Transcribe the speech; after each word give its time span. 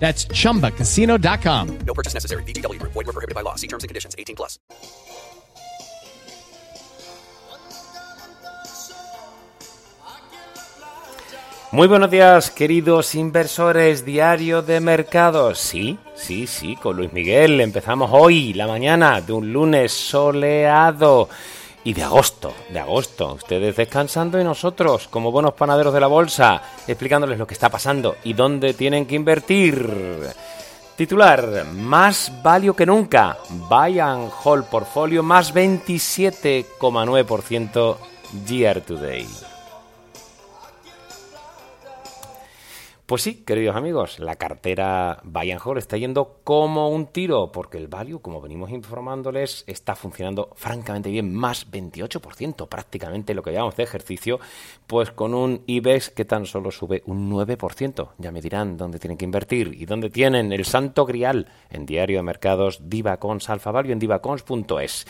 That's 0.00 0.26
chumbacasino.com. 0.26 1.78
No 1.86 1.94
purchase 1.94 2.14
necessary. 2.14 2.42
VGW 2.44 2.80
Group. 2.80 2.92
Void 2.92 3.06
were 3.06 3.12
prohibited 3.12 3.36
by 3.36 3.42
law. 3.42 3.54
See 3.54 3.68
terms 3.68 3.84
and 3.84 3.88
conditions. 3.88 4.16
18 4.18 4.34
plus. 4.34 4.58
Muy 11.72 11.86
buenos 11.86 12.10
días, 12.10 12.50
queridos 12.50 13.14
inversores 13.14 14.04
diario 14.04 14.60
de 14.60 14.80
mercados. 14.80 15.60
Sí, 15.60 16.00
sí, 16.16 16.48
sí, 16.48 16.74
con 16.74 16.96
Luis 16.96 17.12
Miguel 17.12 17.60
empezamos 17.60 18.10
hoy, 18.12 18.54
la 18.54 18.66
mañana 18.66 19.20
de 19.20 19.32
un 19.32 19.52
lunes 19.52 19.92
soleado 19.92 21.28
y 21.84 21.94
de 21.94 22.02
agosto, 22.02 22.52
de 22.70 22.80
agosto. 22.80 23.34
Ustedes 23.34 23.76
descansando 23.76 24.40
y 24.40 24.44
nosotros, 24.44 25.08
como 25.08 25.32
buenos 25.32 25.54
panaderos 25.54 25.94
de 25.94 26.00
la 26.00 26.06
bolsa, 26.06 26.62
explicándoles 26.86 27.38
lo 27.38 27.46
que 27.46 27.54
está 27.54 27.68
pasando 27.68 28.16
y 28.24 28.32
dónde 28.34 28.74
tienen 28.74 29.06
que 29.06 29.14
invertir. 29.14 30.28
Titular, 30.96 31.64
más 31.72 32.32
valio 32.42 32.74
que 32.76 32.84
nunca. 32.84 33.38
Buy 33.68 34.00
and 34.00 34.30
hold 34.44 34.66
portfolio 34.66 35.22
más 35.22 35.54
27,9% 35.54 37.96
year 38.46 38.82
to 38.82 38.96
date. 38.96 39.59
Pues 43.10 43.22
sí, 43.22 43.42
queridos 43.44 43.74
amigos, 43.74 44.20
la 44.20 44.36
cartera 44.36 45.18
Buy 45.24 45.50
and 45.50 45.60
Hold 45.64 45.78
está 45.78 45.96
yendo 45.96 46.38
como 46.44 46.90
un 46.90 47.08
tiro, 47.08 47.50
porque 47.50 47.76
el 47.76 47.88
value, 47.88 48.20
como 48.20 48.40
venimos 48.40 48.70
informándoles, 48.70 49.64
está 49.66 49.96
funcionando 49.96 50.50
francamente 50.54 51.10
bien, 51.10 51.34
más 51.34 51.68
28%, 51.72 52.68
prácticamente 52.68 53.34
lo 53.34 53.42
que 53.42 53.50
llamamos 53.50 53.74
de 53.74 53.82
ejercicio, 53.82 54.38
pues 54.86 55.10
con 55.10 55.34
un 55.34 55.64
IBEX 55.66 56.10
que 56.10 56.24
tan 56.24 56.46
solo 56.46 56.70
sube 56.70 57.02
un 57.06 57.28
9%. 57.28 58.10
Ya 58.18 58.30
me 58.30 58.40
dirán 58.40 58.76
dónde 58.76 59.00
tienen 59.00 59.18
que 59.18 59.24
invertir 59.24 59.74
y 59.74 59.86
dónde 59.86 60.08
tienen 60.08 60.52
el 60.52 60.64
santo 60.64 61.04
grial 61.04 61.48
en 61.68 61.86
Diario 61.86 62.18
de 62.18 62.22
Mercados 62.22 62.78
Divacons 62.88 63.50
Alfa 63.50 63.72
Value 63.72 63.90
en 63.90 63.98
divacons.es. 63.98 65.06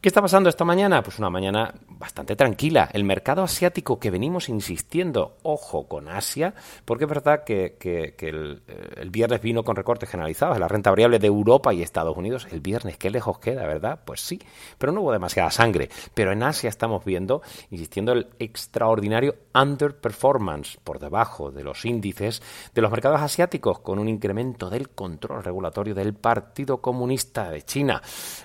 ¿Qué 0.00 0.10
está 0.10 0.22
pasando 0.22 0.48
esta 0.48 0.64
mañana? 0.64 1.02
Pues 1.02 1.18
una 1.18 1.28
mañana 1.28 1.74
bastante 1.88 2.36
tranquila. 2.36 2.88
El 2.92 3.02
mercado 3.02 3.42
asiático 3.42 3.98
que 3.98 4.12
venimos 4.12 4.48
insistiendo, 4.48 5.38
ojo 5.42 5.88
con 5.88 6.08
Asia, 6.08 6.54
porque 6.84 7.02
es 7.02 7.10
verdad 7.10 7.42
que, 7.42 7.74
que, 7.80 8.14
que 8.16 8.28
el, 8.28 8.62
el, 8.96 9.10
viernes 9.10 9.42
vino 9.42 9.64
con 9.64 9.74
recortes 9.74 10.08
generalizados 10.08 10.54
en 10.54 10.60
la 10.60 10.68
renta 10.68 10.90
variable 10.90 11.18
de 11.18 11.26
Europa 11.26 11.74
y 11.74 11.82
Estados 11.82 12.16
Unidos. 12.16 12.46
El 12.52 12.60
viernes, 12.60 12.96
qué 12.96 13.10
lejos 13.10 13.40
queda, 13.40 13.66
¿verdad? 13.66 13.98
Pues 14.04 14.20
sí, 14.20 14.40
pero 14.78 14.92
no 14.92 15.00
hubo 15.00 15.10
demasiada 15.10 15.50
sangre. 15.50 15.88
Pero 16.14 16.30
en 16.30 16.44
Asia 16.44 16.68
estamos 16.68 17.04
viendo, 17.04 17.42
insistiendo, 17.72 18.12
el 18.12 18.28
extraordinario 18.38 19.34
underperformance 19.52 20.78
por 20.84 21.00
debajo 21.00 21.50
de 21.50 21.64
los 21.64 21.84
índices 21.84 22.40
de 22.72 22.82
los 22.82 22.92
mercados 22.92 23.20
asiáticos, 23.20 23.80
con 23.80 23.98
un 23.98 24.08
incremento 24.08 24.70
del 24.70 24.90
control 24.90 25.42
regulatorio 25.42 25.96
del 25.96 26.14
Partido 26.14 26.80
Comunista 26.80 27.50
de 27.50 27.62
China. 27.62 28.00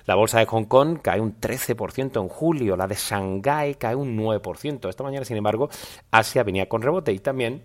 La 0.06 0.16
bolsa 0.16 0.40
de 0.40 0.46
Hong 0.46 0.64
Kong 0.64 0.98
cae 1.00 1.20
un 1.20 1.43
13% 1.44 2.22
en 2.22 2.28
julio, 2.28 2.76
la 2.76 2.86
de 2.86 2.94
Shanghái 2.94 3.74
cae 3.74 3.94
un 3.94 4.16
9%. 4.16 4.88
Esta 4.88 5.02
mañana, 5.02 5.26
sin 5.26 5.36
embargo, 5.36 5.68
Asia 6.10 6.42
venía 6.42 6.68
con 6.68 6.80
rebote 6.80 7.12
y 7.12 7.18
también 7.18 7.64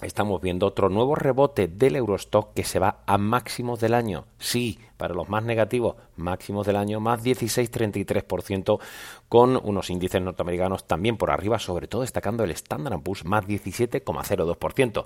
estamos 0.00 0.40
viendo 0.40 0.66
otro 0.66 0.88
nuevo 0.88 1.16
rebote 1.16 1.66
del 1.66 1.96
Eurostock 1.96 2.54
que 2.54 2.62
se 2.62 2.78
va 2.78 3.02
a 3.06 3.18
máximos 3.18 3.80
del 3.80 3.94
año. 3.94 4.26
Sí, 4.38 4.78
para 4.96 5.14
los 5.14 5.28
más 5.28 5.42
negativos, 5.42 5.96
máximos 6.14 6.64
del 6.66 6.76
año, 6.76 7.00
más 7.00 7.24
16,33% 7.24 8.78
con 9.28 9.58
unos 9.60 9.90
índices 9.90 10.22
norteamericanos 10.22 10.86
también 10.86 11.16
por 11.16 11.32
arriba, 11.32 11.58
sobre 11.58 11.88
todo 11.88 12.02
destacando 12.02 12.44
el 12.44 12.52
Standard 12.52 13.02
Poor's 13.02 13.24
más 13.24 13.44
17,02%. 13.44 15.04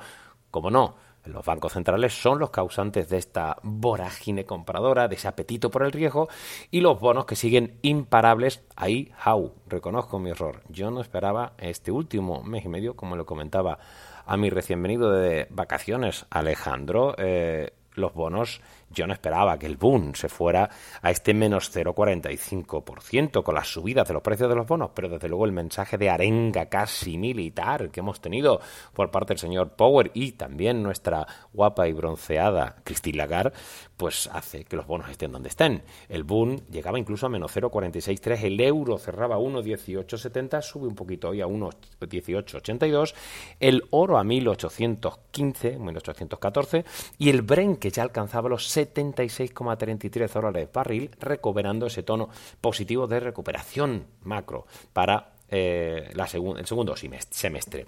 Como 0.51 0.71
no, 0.71 0.97
los 1.25 1.45
bancos 1.45 1.73
centrales 1.73 2.13
son 2.13 2.39
los 2.39 2.51
causantes 2.51 3.09
de 3.09 3.19
esta 3.19 3.57
vorágine 3.63 4.45
compradora, 4.45 5.09
de 5.09 5.15
ese 5.15 5.29
apetito 5.29 5.71
por 5.71 5.85
el 5.85 5.93
riesgo 5.93 6.29
y 6.71 6.81
los 6.81 7.01
bonos 7.01 7.27
que 7.27 7.37
siguen 7.37 7.79
imparables. 7.83 8.63
Ahí, 8.77 9.13
how, 9.25 9.53
reconozco 9.69 10.19
mi 10.19 10.31
error. 10.31 10.63
Yo 10.69 10.91
no 10.91 11.01
esperaba 11.01 11.53
este 11.59 11.93
último 11.93 12.43
mes 12.43 12.65
y 12.65 12.69
medio, 12.69 12.97
como 12.97 13.17
lo 13.17 13.27
comentaba 13.27 13.79
a 14.27 14.37
mi 14.37 14.51
recién 14.51 14.83
venido 14.83 15.13
de 15.13 15.47
vacaciones, 15.51 16.27
Alejandro, 16.31 17.15
eh, 17.19 17.73
los 17.95 18.15
bonos 18.15 18.61
yo 18.93 19.07
no 19.07 19.13
esperaba 19.13 19.59
que 19.59 19.67
el 19.67 19.77
boom 19.77 20.15
se 20.15 20.29
fuera 20.29 20.71
a 21.01 21.11
este 21.11 21.35
menos 21.35 21.75
0,45% 21.75 23.43
con 23.43 23.55
las 23.55 23.69
subidas 23.69 24.09
de 24.09 24.15
los 24.15 24.23
precios 24.23 24.49
de 24.49 24.55
los 24.55 24.67
bonos, 24.67 24.91
pero 24.95 25.09
desde 25.09 25.29
luego 25.29 25.45
el 25.45 25.53
mensaje 25.53 25.99
de 25.99 26.11
arenga 26.11 26.67
casi 26.67 27.19
militar 27.19 27.91
que 27.91 28.01
hemos 28.01 28.21
tenido 28.21 28.61
por 28.93 29.11
parte 29.11 29.33
del 29.33 29.39
señor 29.39 29.71
Power 29.71 30.11
y 30.15 30.33
también 30.33 30.83
nuestra 30.83 31.27
guapa 31.53 31.89
y 31.89 31.93
bronceada 31.93 32.77
Christine 32.85 33.19
Lagarde, 33.19 33.53
pues 33.97 34.29
hace 34.33 34.65
que 34.65 34.77
los 34.77 34.87
bonos 34.87 35.09
estén 35.11 35.33
donde 35.33 35.49
estén. 35.49 35.83
El 36.09 36.25
boom 36.25 36.63
llegaba 36.71 36.99
incluso 36.99 37.27
a 37.27 37.29
menos 37.29 37.53
0,463, 37.53 38.45
el 38.45 38.61
euro 38.61 38.99
cerraba 38.99 39.37
a 39.37 39.39
1,1870, 39.39 40.63
sube 40.63 40.89
un 40.89 40.95
poquito 40.95 41.29
hoy 41.29 41.41
a 41.41 41.47
1,1882, 41.47 43.15
el 43.61 43.85
oro 43.91 44.19
a 44.19 44.25
1.815, 44.25 45.79
1.814 45.79 46.85
y 47.19 47.31
el 47.31 47.43
Bren 47.43 47.77
que 47.77 47.91
ya 47.91 48.03
alcanzaba 48.03 48.49
los 48.49 48.67
76,33 48.87 50.33
dólares 50.33 50.69
barril, 50.73 51.11
recuperando 51.21 51.87
ese 51.87 52.03
tono 52.03 52.29
positivo 52.61 53.07
de 53.07 53.21
recuperación 53.21 54.07
macro 54.23 54.67
para 54.93 55.33
eh, 55.49 56.11
la 56.15 56.27
segun 56.27 56.59
el 56.59 56.67
segundo 56.67 56.95
semestre. 56.97 57.87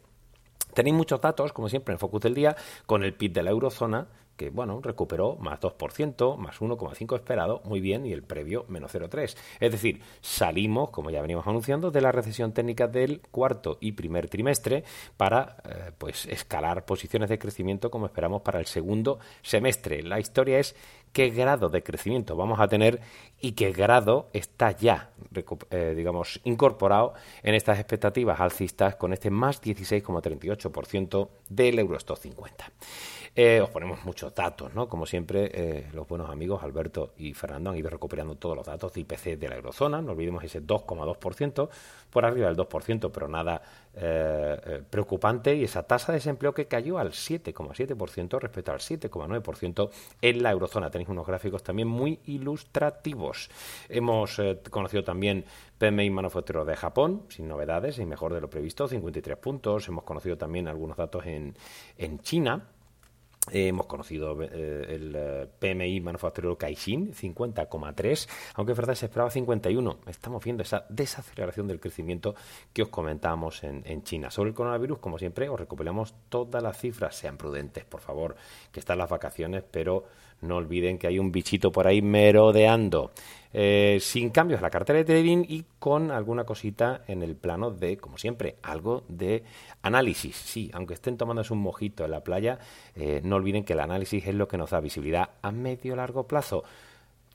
Tenéis 0.75 0.97
muchos 0.97 1.21
datos, 1.21 1.53
como 1.53 1.69
siempre, 1.69 1.93
en 1.93 1.97
el 1.97 2.01
Focus 2.01 2.23
del 2.23 2.35
Día, 2.35 2.57
con 2.85 3.05
el 3.05 3.15
PIB 3.15 3.33
de 3.33 3.43
la 3.45 3.51
eurozona, 3.51 4.09
que 4.37 4.51
bueno, 4.51 4.81
recuperó 4.83 5.37
más 5.37 5.61
2%, 5.61 6.37
más 6.37 6.61
1,5% 6.61 7.15
esperado, 7.17 7.63
muy 7.65 7.81
bien, 7.81 8.07
y 8.07 8.13
el 8.13 8.23
previo 8.23 8.65
menos 8.69 8.95
0,3%. 8.95 9.37
Es 9.61 9.73
decir, 9.73 10.01
salimos, 10.21 10.91
como 10.91 11.11
ya 11.11 11.23
venimos 11.23 11.47
anunciando, 11.47 11.91
de 11.91 12.01
la 12.01 12.13
recesión 12.13 12.53
técnica 12.53 12.89
del 12.89 13.21
cuarto 13.31 13.79
y 13.81 13.93
primer 13.93 14.29
trimestre 14.29 14.85
para 15.17 15.57
eh, 15.65 15.93
pues 15.97 16.27
escalar 16.27 16.85
posiciones 16.85 17.29
de 17.29 17.39
crecimiento 17.39 17.91
como 17.91 18.07
esperamos 18.07 18.43
para 18.43 18.59
el 18.59 18.67
segundo 18.67 19.19
semestre. 19.43 20.03
La 20.03 20.19
historia 20.19 20.59
es 20.59 20.75
qué 21.15 21.31
grado 21.31 21.71
de 21.71 21.83
crecimiento 21.83 22.37
vamos 22.37 22.61
a 22.61 22.69
tener 22.69 23.01
y 23.41 23.53
qué 23.53 23.73
grado 23.73 24.29
está 24.33 24.73
ya, 24.73 25.13
eh, 25.71 25.95
digamos, 25.97 26.41
incorporado 26.45 27.15
en 27.43 27.55
estas 27.55 27.79
expectativas 27.79 28.41
alcistas 28.41 28.97
con 28.97 29.13
este 29.13 29.31
más 29.31 29.63
16,38% 29.63 31.29
del 31.49 31.79
Eurostock 31.79 32.19
50. 32.19 32.73
Eh, 33.37 33.61
os 33.61 33.69
ponemos 33.69 34.05
muchos 34.05 34.33
datos, 34.33 34.73
¿no? 34.75 34.89
Como 34.89 35.07
siempre, 35.07 35.51
eh, 35.53 35.87
los 35.93 36.07
buenos 36.07 36.31
amigos 36.31 36.63
Alberto 36.63 37.15
y 37.17 37.35
Fernando 37.35 37.71
han 37.71 37.77
ido 37.77 37.91
recuperando 37.91 38.37
todos 38.37 38.57
los 38.57 38.65
datos 38.65 38.93
de 38.93 39.01
IPC 39.01 39.37
de 39.37 39.49
la 39.49 39.57
eurozona. 39.57 40.01
No 40.01 40.13
olvidemos 40.13 40.45
ese 40.45 40.63
2,2%, 40.63 41.69
por 42.11 42.25
arriba 42.25 42.47
del 42.47 42.57
2%, 42.57 43.11
pero 43.11 43.27
nada 43.27 43.61
eh, 43.97 44.83
preocupante. 44.89 45.57
Y 45.57 45.65
esa 45.65 45.83
tasa 45.83 46.13
de 46.13 46.19
desempleo 46.19 46.55
que 46.55 46.67
cayó 46.67 46.99
al 46.99 47.11
7,7% 47.11 48.39
respecto 48.39 48.71
al 48.71 48.79
7,9% 48.79 49.91
en 50.23 50.43
la 50.43 50.53
eurozona. 50.53 50.89
Unos 51.09 51.27
gráficos 51.27 51.63
también 51.63 51.89
muy 51.89 52.21
ilustrativos. 52.27 53.51
Hemos 53.89 54.41
conocido 54.71 55.05
también 55.05 55.45
PMI 55.79 56.11
manufacturero 56.11 56.65
de 56.65 56.77
Japón, 56.77 57.23
sin 57.29 57.49
novedades 57.49 57.99
y 57.99 58.07
mejor 58.07 58.35
de 58.35 58.41
lo 58.41 58.51
previsto, 58.51 58.89
53 58.89 59.37
puntos. 59.39 59.89
Hemos 59.89 60.05
conocido 60.05 60.37
también 60.37 60.69
algunos 60.69 60.97
datos 60.97 61.27
en, 61.27 61.57
en 61.99 62.19
China 62.21 62.69
hemos 63.53 63.87
conocido 63.87 64.41
eh, 64.43 64.87
el 64.89 65.15
eh, 65.17 65.47
PMI 65.59 66.01
manufacturero 66.01 66.57
Caixin, 66.57 67.13
50,3, 67.13 68.29
aunque 68.55 68.73
es 68.73 68.79
verdad 68.79 68.95
se 68.95 69.07
esperaba 69.07 69.31
51. 69.31 69.99
Estamos 70.07 70.43
viendo 70.43 70.63
esa 70.63 70.87
desaceleración 70.89 71.67
del 71.67 71.81
crecimiento 71.81 72.35
que 72.73 72.83
os 72.83 72.89
comentábamos 72.89 73.63
en, 73.65 73.83
en, 73.85 74.03
China. 74.03 74.31
Sobre 74.31 74.51
el 74.51 74.55
coronavirus, 74.55 74.99
como 74.99 75.19
siempre, 75.19 75.49
os 75.49 75.59
recuperamos 75.59 76.15
todas 76.29 76.63
las 76.63 76.79
cifras. 76.79 77.17
Sean 77.17 77.37
prudentes, 77.37 77.85
por 77.85 78.01
favor, 78.01 78.37
que 78.73 78.81
están 78.81 78.99
las 78.99 79.11
vacaciones, 79.11 79.63
pero 79.71 80.05
no 80.45 80.57
olviden 80.57 80.99
que 80.99 81.07
hay 81.07 81.19
un 81.19 81.33
bichito 81.33 81.73
por 81.73 81.87
ahí 81.87 82.03
merodeando. 82.03 83.11
Eh, 83.57 83.99
sin 84.01 84.31
cambios 84.31 84.61
la 84.61 84.69
cartera 84.69 84.99
de 84.99 85.05
trading 85.05 85.45
y 85.47 85.65
con 85.79 86.11
alguna 86.11 86.43
cosita 86.43 87.03
en 87.07 87.23
el 87.23 87.37
plano 87.37 87.71
de, 87.71 87.97
como 87.97 88.19
siempre, 88.19 88.57
algo 88.63 89.05
de 89.09 89.45
análisis. 89.81 90.35
Sí, 90.35 90.71
aunque 90.75 90.95
estén 90.95 91.17
tomándose 91.17 91.53
un 91.53 91.61
mojito 91.61 92.05
en 92.05 92.11
la 92.11 92.25
playa, 92.25 92.59
eh, 92.97 93.21
no 93.23 93.37
olviden 93.37 93.65
que 93.65 93.75
el 93.75 93.81
análisis 93.81 94.27
es 94.27 94.35
lo 94.35 94.49
que 94.49 94.59
nos 94.59 94.71
da 94.71 94.81
visibilidad 94.81 95.31
a 95.41 95.53
medio 95.53 95.95
largo 95.95 96.27
plazo. 96.27 96.65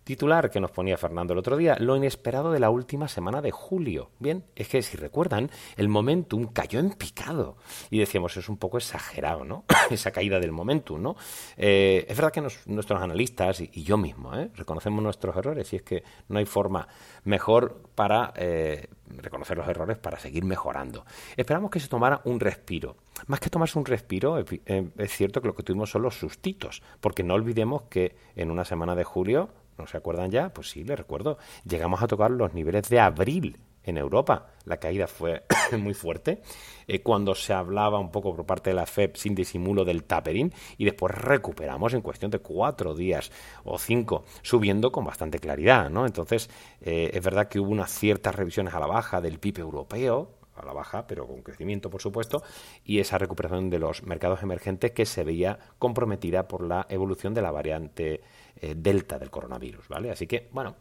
Titular 0.10 0.50
que 0.50 0.60
nos 0.60 0.72
ponía 0.72 0.98
Fernando 0.98 1.34
el 1.34 1.40
otro 1.40 1.56
día, 1.56 1.78
lo 1.80 1.96
inesperado 1.96 2.52
de 2.52 2.60
la 2.60 2.72
última 2.72 3.08
semana 3.08 3.44
de 3.44 3.52
julio. 3.52 4.10
Bien, 4.18 4.44
es 4.56 4.68
que 4.68 4.82
si 4.82 4.98
recuerdan, 4.98 5.52
el 5.78 5.88
momentum 5.88 6.48
cayó 6.48 6.80
en 6.80 6.94
picado. 6.94 7.58
Y 7.92 8.00
decíamos, 8.00 8.36
es 8.36 8.50
un 8.50 8.58
poco 8.58 8.80
exagerado, 8.80 9.46
¿no? 9.46 9.66
Esa 9.92 10.10
caída 10.10 10.40
del 10.40 10.52
momentum, 10.52 11.00
¿no? 11.00 11.16
Eh, 11.58 12.08
es 12.10 12.18
verdad 12.18 12.32
que 12.32 12.42
nuestros 12.42 13.00
analistas 13.00 13.62
y, 13.62 13.84
yo 13.84 13.98
mismo 13.98 14.36
¿eh? 14.36 14.50
reconocemos 14.56 15.04
nuestros 15.04 15.38
errores 15.38 15.72
y 15.74 15.76
es 15.76 15.84
que 15.84 16.04
no 16.28 16.40
hay 16.40 16.46
forma 16.46 16.88
mejor 17.26 17.80
para 17.94 18.34
eh, 18.36 18.88
reconocer 19.10 19.58
los 19.58 19.68
errores 19.68 20.00
para 20.00 20.18
seguir 20.18 20.44
mejorando. 20.44 21.06
Esperamos 21.38 21.70
que 21.70 21.80
se 21.80 21.88
tomara 21.88 22.22
un 22.26 22.40
respiro. 22.40 22.96
Más 23.28 23.40
que 23.40 23.50
tomarse 23.50 23.78
un 23.78 23.86
respiro, 23.86 24.40
es 24.40 25.12
cierto 25.12 25.42
que 25.42 25.48
lo 25.50 25.54
que 25.54 25.62
tuvimos 25.62 25.92
son 25.92 26.04
los 26.04 26.18
sustitos, 26.18 26.82
porque 27.02 27.22
no 27.22 27.34
olvidemos 27.34 27.84
que 27.84 28.16
en 28.36 28.50
una 28.50 28.64
semana 28.64 28.96
de 28.96 29.04
julio 29.04 29.50
¿No 29.80 29.88
se 29.88 29.96
acuerdan 29.96 30.30
ya? 30.30 30.50
Pues 30.50 30.70
sí, 30.70 30.84
les 30.84 30.98
recuerdo. 30.98 31.38
Llegamos 31.64 32.04
a 32.04 32.08
tocar 32.08 32.32
los 32.32 32.54
niveles 32.54 32.90
de 32.90 33.00
abril 33.00 33.58
en 33.84 33.98
Europa. 33.98 34.48
La 34.66 34.78
caída 34.78 35.08
fue 35.08 35.44
muy 35.80 35.94
fuerte. 35.94 36.42
Eh, 36.86 37.02
cuando 37.02 37.34
se 37.34 37.54
hablaba 37.54 37.98
un 37.98 38.12
poco 38.12 38.36
por 38.36 38.46
parte 38.46 38.72
de 38.72 38.76
la 38.76 38.86
FED 38.86 39.12
sin 39.16 39.34
disimulo 39.34 39.86
del 39.86 40.04
tapering 40.04 40.54
y 40.78 40.84
después 40.84 41.16
recuperamos 41.16 41.94
en 41.94 42.02
cuestión 42.02 42.30
de 42.30 42.40
cuatro 42.40 42.94
días 42.94 43.32
o 43.64 43.80
cinco, 43.80 44.26
subiendo 44.42 44.92
con 44.92 45.06
bastante 45.06 45.40
claridad. 45.40 45.90
¿no? 45.90 46.06
Entonces, 46.06 46.50
eh, 46.82 47.12
es 47.14 47.24
verdad 47.24 47.48
que 47.48 47.62
hubo 47.62 47.72
unas 47.72 47.90
ciertas 47.90 48.36
revisiones 48.36 48.74
a 48.74 48.82
la 48.82 48.88
baja 48.88 49.22
del 49.22 49.40
PIB 49.40 49.60
europeo, 49.60 50.40
a 50.56 50.66
la 50.66 50.74
baja, 50.74 51.08
pero 51.08 51.26
con 51.26 51.42
crecimiento, 51.42 51.90
por 51.90 52.02
supuesto, 52.02 52.44
y 52.84 53.00
esa 53.00 53.18
recuperación 53.18 53.70
de 53.70 53.80
los 53.80 54.04
mercados 54.04 54.44
emergentes 54.44 54.92
que 54.92 55.06
se 55.06 55.24
veía 55.24 55.58
comprometida 55.80 56.50
por 56.50 56.68
la 56.68 56.86
evolución 56.90 57.34
de 57.34 57.42
la 57.42 57.52
variante 57.52 58.22
eh, 58.62 58.76
delta 58.78 59.18
del 59.18 59.30
coronavirus, 59.30 59.88
¿vale? 59.88 60.12
Así 60.12 60.28
que, 60.28 60.50
bueno, 60.52 60.76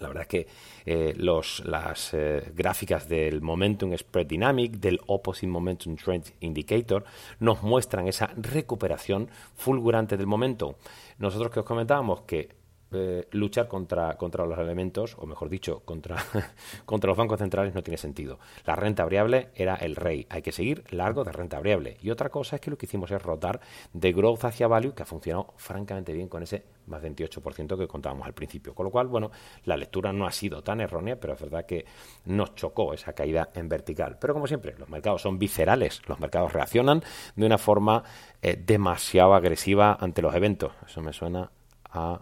la 0.00 0.08
verdad 0.08 0.22
es 0.22 0.28
que 0.28 0.46
eh, 0.86 1.14
los, 1.16 1.64
las 1.64 2.14
eh, 2.14 2.52
gráficas 2.54 3.08
del 3.08 3.40
Momentum 3.40 3.96
Spread 3.96 4.26
Dynamic, 4.26 4.72
del 4.72 5.00
Opposite 5.06 5.48
Momentum 5.48 5.96
Trend 5.96 6.24
Indicator, 6.40 7.04
nos 7.40 7.62
muestran 7.62 8.06
esa 8.06 8.30
recuperación 8.36 9.28
fulgurante 9.56 10.16
del 10.16 10.26
momentum. 10.26 10.74
Nosotros 11.18 11.50
que 11.50 11.60
os 11.60 11.66
comentábamos 11.66 12.22
que 12.22 12.56
eh, 12.90 13.28
luchar 13.32 13.68
contra, 13.68 14.16
contra 14.16 14.46
los 14.46 14.58
elementos, 14.58 15.14
o 15.18 15.26
mejor 15.26 15.48
dicho, 15.50 15.80
contra, 15.80 16.16
contra 16.86 17.08
los 17.08 17.18
bancos 17.18 17.38
centrales 17.38 17.74
no 17.74 17.82
tiene 17.82 17.98
sentido. 17.98 18.38
La 18.64 18.76
renta 18.76 19.04
variable 19.04 19.50
era 19.54 19.74
el 19.74 19.94
rey. 19.94 20.26
Hay 20.30 20.40
que 20.40 20.52
seguir 20.52 20.84
largo 20.90 21.22
de 21.24 21.32
renta 21.32 21.58
variable. 21.58 21.98
Y 22.00 22.10
otra 22.10 22.30
cosa 22.30 22.56
es 22.56 22.62
que 22.62 22.70
lo 22.70 22.78
que 22.78 22.86
hicimos 22.86 23.10
es 23.10 23.20
rotar 23.20 23.60
de 23.92 24.12
growth 24.12 24.44
hacia 24.44 24.68
value, 24.68 24.94
que 24.94 25.02
ha 25.02 25.06
funcionado 25.06 25.52
francamente 25.56 26.12
bien 26.12 26.28
con 26.28 26.42
ese 26.42 26.64
más 26.86 27.02
28% 27.02 27.76
que 27.76 27.86
contábamos 27.86 28.26
al 28.26 28.32
principio. 28.32 28.74
Con 28.74 28.84
lo 28.84 28.90
cual, 28.90 29.08
bueno, 29.08 29.30
la 29.64 29.76
lectura 29.76 30.12
no 30.12 30.26
ha 30.26 30.32
sido 30.32 30.62
tan 30.62 30.80
errónea, 30.80 31.20
pero 31.20 31.34
es 31.34 31.40
verdad 31.40 31.66
que 31.66 31.84
nos 32.24 32.54
chocó 32.54 32.94
esa 32.94 33.12
caída 33.12 33.50
en 33.54 33.68
vertical. 33.68 34.16
Pero 34.18 34.32
como 34.32 34.46
siempre, 34.46 34.74
los 34.78 34.88
mercados 34.88 35.22
son 35.22 35.38
viscerales, 35.38 36.00
los 36.06 36.18
mercados 36.18 36.52
reaccionan 36.52 37.02
de 37.36 37.44
una 37.46 37.58
forma 37.58 38.02
eh, 38.40 38.56
demasiado 38.56 39.34
agresiva 39.34 39.98
ante 40.00 40.22
los 40.22 40.34
eventos. 40.34 40.72
Eso 40.86 41.02
me 41.02 41.12
suena 41.12 41.50
a 41.90 42.20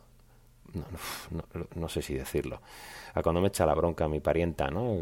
no, 1.75 1.89
sé 1.89 2.03
si 2.03 2.15
decirlo. 2.15 2.61
A 3.15 3.23
cuando 3.23 3.41
me 3.41 3.49
echa 3.49 3.65
la 3.65 3.75
bronca 3.75 4.09
mi 4.09 4.21
parienta, 4.21 4.69
¿no? 4.69 4.97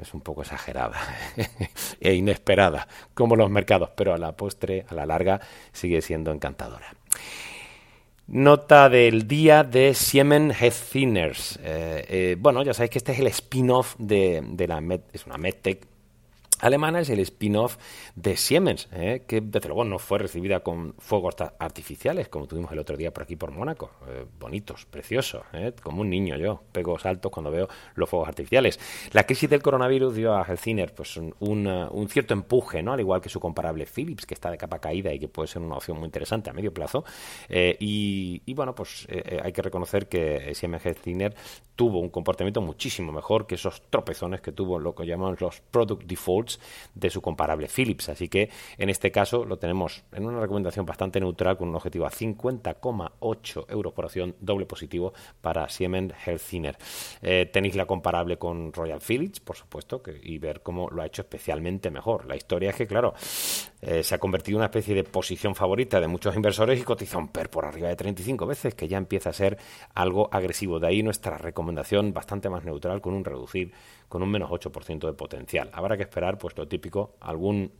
es 0.00 0.14
un 0.14 0.20
poco 0.20 0.42
exagerada 0.42 0.98
e 2.00 2.14
inesperada, 2.14 2.86
como 3.14 3.34
los 3.36 3.50
mercados, 3.50 3.90
pero 3.96 4.14
a 4.14 4.18
la 4.18 4.32
postre, 4.36 4.86
a 4.88 4.94
la 4.94 5.06
larga, 5.06 5.40
sigue 5.72 6.00
siendo 6.00 6.30
encantadora. 6.30 6.94
Nota 8.28 8.88
del 8.88 9.28
día 9.28 9.62
de 9.62 9.94
Siemens 9.94 10.60
Health 10.60 10.90
Thinners. 10.92 11.58
Eh, 11.62 12.04
eh, 12.08 12.36
bueno, 12.38 12.62
ya 12.64 12.74
sabéis 12.74 12.90
que 12.90 12.98
este 12.98 13.12
es 13.12 13.20
el 13.20 13.28
spin-off 13.28 13.94
de, 13.98 14.42
de 14.44 14.66
la 14.66 14.82
es 15.12 15.26
una 15.26 15.38
MedTech 15.38 15.95
alemana 16.60 17.00
es 17.00 17.10
el 17.10 17.20
spin-off 17.20 17.76
de 18.14 18.36
Siemens, 18.36 18.88
¿eh? 18.92 19.24
que 19.26 19.40
desde 19.40 19.68
luego 19.68 19.84
no 19.84 19.98
fue 19.98 20.18
recibida 20.18 20.60
con 20.60 20.94
fuegos 20.98 21.36
artificiales, 21.58 22.28
como 22.28 22.46
tuvimos 22.46 22.72
el 22.72 22.78
otro 22.78 22.96
día 22.96 23.12
por 23.12 23.24
aquí 23.24 23.36
por 23.36 23.50
Mónaco. 23.50 23.90
Eh, 24.08 24.24
bonitos, 24.38 24.86
preciosos, 24.86 25.42
¿eh? 25.52 25.72
como 25.82 26.02
un 26.02 26.10
niño 26.10 26.36
yo, 26.36 26.62
pego 26.72 26.98
saltos 26.98 27.30
cuando 27.30 27.50
veo 27.50 27.68
los 27.94 28.08
fuegos 28.08 28.28
artificiales. 28.28 28.78
La 29.12 29.24
crisis 29.24 29.50
del 29.50 29.62
coronavirus 29.62 30.14
dio 30.14 30.34
a 30.34 30.44
Helciner 30.44 30.94
pues, 30.94 31.16
un, 31.16 31.34
un, 31.40 32.08
cierto 32.08 32.34
empuje, 32.34 32.82
¿no? 32.82 32.92
al 32.92 33.00
igual 33.00 33.20
que 33.20 33.28
su 33.28 33.40
comparable 33.40 33.86
Philips, 33.86 34.26
que 34.26 34.34
está 34.34 34.50
de 34.50 34.58
capa 34.58 34.78
caída 34.78 35.12
y 35.12 35.18
que 35.18 35.28
puede 35.28 35.48
ser 35.48 35.62
una 35.62 35.76
opción 35.76 35.98
muy 35.98 36.06
interesante 36.06 36.50
a 36.50 36.52
medio 36.52 36.72
plazo. 36.72 37.04
Y, 37.48 38.54
bueno, 38.54 38.74
pues 38.74 39.06
hay 39.42 39.52
que 39.52 39.62
reconocer 39.62 40.08
que 40.08 40.54
Siemens 40.54 40.84
Healthineers 40.84 41.34
tuvo 41.74 42.00
un 42.00 42.08
comportamiento 42.08 42.60
muchísimo 42.60 43.12
mejor 43.12 43.46
que 43.46 43.56
esos 43.56 43.82
tropezones 43.90 44.40
que 44.40 44.52
tuvo 44.52 44.78
lo 44.78 44.94
que 44.94 45.06
llamamos 45.06 45.40
los 45.40 45.60
product 45.60 46.04
default 46.04 46.45
de 46.94 47.10
su 47.10 47.20
comparable 47.20 47.68
Philips. 47.68 48.08
Así 48.08 48.28
que 48.28 48.50
en 48.78 48.90
este 48.90 49.10
caso 49.10 49.44
lo 49.44 49.58
tenemos 49.58 50.04
en 50.12 50.26
una 50.26 50.40
recomendación 50.40 50.86
bastante 50.86 51.20
neutral 51.20 51.56
con 51.56 51.68
un 51.68 51.76
objetivo 51.76 52.06
a 52.06 52.10
50,8 52.10 53.66
euros 53.68 53.92
por 53.92 54.04
acción 54.04 54.36
doble 54.40 54.66
positivo 54.66 55.12
para 55.40 55.68
Siemens 55.68 56.14
Healthineers. 56.24 56.78
Eh, 57.22 57.48
tenéis 57.52 57.76
la 57.76 57.86
comparable 57.86 58.38
con 58.38 58.72
Royal 58.72 59.00
Philips, 59.00 59.40
por 59.40 59.56
supuesto, 59.56 60.02
y 60.22 60.38
ver 60.38 60.62
cómo 60.62 60.88
lo 60.90 61.02
ha 61.02 61.06
hecho 61.06 61.22
especialmente 61.22 61.90
mejor. 61.90 62.26
La 62.26 62.36
historia 62.36 62.70
es 62.70 62.76
que, 62.76 62.86
claro, 62.86 63.14
eh, 63.80 64.02
se 64.02 64.14
ha 64.14 64.18
convertido 64.18 64.56
en 64.56 64.60
una 64.60 64.66
especie 64.66 64.94
de 64.94 65.04
posición 65.04 65.54
favorita 65.54 66.00
de 66.00 66.08
muchos 66.08 66.34
inversores 66.34 66.80
y 66.80 66.82
cotiza 66.82 67.18
un 67.18 67.28
PER 67.28 67.50
por 67.50 67.64
arriba 67.64 67.88
de 67.88 67.96
35 67.96 68.46
veces, 68.46 68.74
que 68.74 68.88
ya 68.88 68.98
empieza 68.98 69.30
a 69.30 69.32
ser 69.32 69.58
algo 69.94 70.28
agresivo. 70.32 70.80
De 70.80 70.88
ahí 70.88 71.02
nuestra 71.02 71.38
recomendación 71.38 72.12
bastante 72.12 72.48
más 72.48 72.64
neutral 72.64 73.00
con 73.00 73.14
un 73.14 73.24
reducir 73.24 73.72
con 74.08 74.22
un 74.22 74.30
menos 74.30 74.50
8% 74.50 75.06
de 75.06 75.12
potencial. 75.12 75.70
Habrá 75.72 75.96
que 75.96 76.04
esperar, 76.04 76.35
pues 76.38 76.56
lo 76.56 76.68
típico, 76.68 77.16
algún 77.20 77.72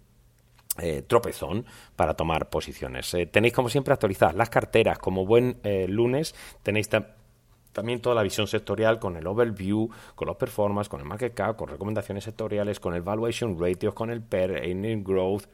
eh, 0.79 1.03
tropezón 1.07 1.65
para 1.95 2.15
tomar 2.15 2.51
posiciones. 2.51 3.15
Eh, 3.15 3.25
tenéis 3.25 3.55
como 3.55 3.71
siempre 3.71 3.95
actualizadas 3.95 4.35
las 4.35 4.51
carteras. 4.51 4.99
Como 4.99 5.25
buen 5.25 5.59
eh, 5.63 5.87
lunes 5.89 6.35
tenéis 6.63 6.91
también 7.73 8.03
toda 8.03 8.15
la 8.15 8.23
visión 8.23 8.47
sectorial 8.47 8.99
con 8.99 9.17
el 9.17 9.27
overview, 9.27 9.89
con 10.15 10.29
los 10.29 10.37
performance, 10.37 10.91
con 10.91 11.01
el 11.01 11.07
market 11.07 11.33
cap, 11.33 11.57
con 11.57 11.69
recomendaciones 11.69 12.25
sectoriales, 12.25 12.79
con 12.79 12.93
el 12.93 13.01
valuation 13.01 13.59
ratios, 13.59 13.95
con 13.95 14.11
el 14.11 14.21
PER, 14.21 14.67
earning 14.67 15.03
growth, 15.03 15.45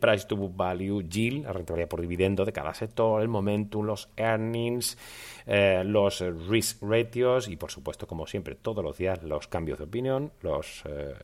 price 0.00 0.26
to 0.26 0.36
book 0.36 0.56
value, 0.56 1.02
yield, 1.02 1.44
la 1.44 1.52
rentabilidad 1.52 1.88
por 1.88 2.00
dividendo 2.00 2.44
de 2.44 2.52
cada 2.52 2.74
sector, 2.74 3.22
el 3.22 3.28
momentum, 3.28 3.86
los 3.86 4.08
earnings, 4.16 4.98
los 5.84 6.20
risk 6.48 6.82
ratios 6.82 7.48
y, 7.48 7.56
por 7.56 7.70
supuesto, 7.70 8.06
como 8.06 8.26
siempre, 8.26 8.56
todos 8.56 8.84
los 8.84 8.98
días 8.98 9.22
los 9.22 9.46
cambios 9.48 9.78
de 9.78 9.84
opinión, 9.84 10.32
eh, 10.84 11.14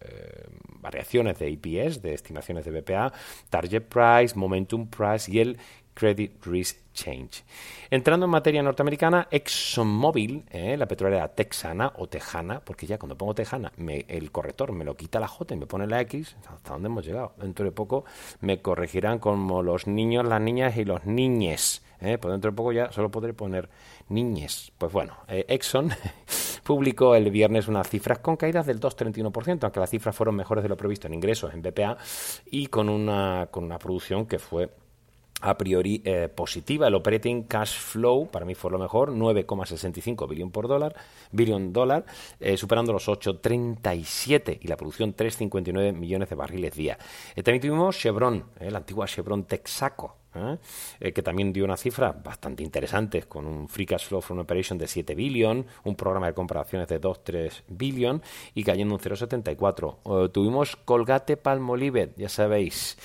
variaciones 0.84 1.38
de 1.38 1.48
EPS, 1.48 2.02
de 2.02 2.14
estimaciones 2.14 2.64
de 2.64 2.70
BPA, 2.70 3.12
target 3.48 3.82
price, 3.82 4.36
momentum 4.36 4.86
price 4.86 5.32
y 5.32 5.40
el 5.40 5.58
Credit 5.94 6.44
Risk 6.44 6.78
Change. 6.92 7.44
Entrando 7.88 8.26
en 8.26 8.30
materia 8.30 8.62
norteamericana, 8.62 9.28
ExxonMobil, 9.30 10.44
eh, 10.50 10.76
la 10.76 10.86
petrolera 10.86 11.28
texana 11.28 11.92
o 11.96 12.08
tejana, 12.08 12.60
porque 12.60 12.86
ya 12.86 12.98
cuando 12.98 13.16
pongo 13.16 13.34
tejana, 13.34 13.72
el 13.78 14.30
corrector 14.30 14.72
me 14.72 14.84
lo 14.84 14.96
quita 14.96 15.20
la 15.20 15.28
J 15.28 15.54
y 15.54 15.56
me 15.56 15.66
pone 15.66 15.86
la 15.86 16.00
X, 16.02 16.36
¿hasta 16.46 16.72
dónde 16.72 16.88
hemos 16.88 17.06
llegado? 17.06 17.32
Dentro 17.38 17.64
de 17.64 17.72
poco 17.72 18.04
me 18.40 18.60
corregirán 18.60 19.18
como 19.18 19.62
los 19.62 19.86
niños, 19.86 20.26
las 20.26 20.40
niñas 20.40 20.76
y 20.76 20.84
los 20.84 21.06
niñes. 21.06 21.82
Eh, 22.00 22.18
pues 22.18 22.32
dentro 22.32 22.50
de 22.50 22.56
poco 22.56 22.72
ya 22.72 22.92
solo 22.92 23.10
podré 23.10 23.32
poner 23.32 23.70
niñes. 24.08 24.72
Pues 24.76 24.92
bueno, 24.92 25.16
eh, 25.28 25.46
Exxon 25.48 25.90
publicó 26.64 27.14
el 27.14 27.30
viernes 27.30 27.68
unas 27.68 27.88
cifras 27.88 28.18
con 28.18 28.36
caídas 28.36 28.66
del 28.66 28.80
2,31%, 28.80 29.62
aunque 29.62 29.80
las 29.80 29.90
cifras 29.90 30.16
fueron 30.16 30.34
mejores 30.34 30.64
de 30.64 30.68
lo 30.68 30.76
previsto 30.76 31.06
en 31.06 31.14
ingresos 31.14 31.54
en 31.54 31.62
BPA 31.62 31.96
y 32.46 32.66
con 32.66 32.88
una, 32.88 33.48
con 33.50 33.62
una 33.62 33.78
producción 33.78 34.26
que 34.26 34.40
fue 34.40 34.70
a 35.44 35.58
priori 35.58 36.00
eh, 36.04 36.30
positiva. 36.34 36.88
El 36.88 36.94
operating 36.94 37.42
cash 37.42 37.78
flow 37.78 38.30
para 38.30 38.46
mí 38.46 38.54
fue 38.54 38.70
lo 38.70 38.78
mejor, 38.78 39.12
9,65 39.12 40.26
billón 40.26 40.50
por 40.50 40.68
dólar, 40.68 40.96
billón 41.32 41.70
dólar, 41.70 42.06
eh, 42.40 42.56
superando 42.56 42.94
los 42.94 43.06
8,37 43.08 44.58
y 44.62 44.68
la 44.68 44.76
producción 44.78 45.14
3,59 45.14 45.92
millones 45.92 46.30
de 46.30 46.34
barriles 46.34 46.74
día. 46.74 46.98
Eh, 47.36 47.42
también 47.42 47.60
tuvimos 47.60 47.98
Chevron, 47.98 48.42
la 48.58 48.78
antigua 48.78 49.06
Chevron 49.06 49.44
Texaco, 49.44 50.16
que 50.98 51.22
también 51.22 51.52
dio 51.52 51.64
una 51.64 51.76
cifra 51.76 52.10
bastante 52.10 52.64
interesante, 52.64 53.22
con 53.22 53.46
un 53.46 53.68
free 53.68 53.86
cash 53.86 54.06
flow 54.06 54.20
from 54.20 54.40
operation 54.40 54.76
de 54.76 54.88
7 54.88 55.14
billion, 55.14 55.64
un 55.84 55.94
programa 55.94 56.26
de 56.26 56.34
comparaciones 56.34 56.88
de 56.88 57.00
2-3 57.00 57.62
billion 57.68 58.20
y 58.52 58.64
cayendo 58.64 58.94
un 58.94 59.00
0,74. 59.00 60.32
tuvimos 60.32 60.74
Colgate 60.74 61.36
Palmolive, 61.36 62.14
ya 62.16 62.28
sabéis. 62.28 62.96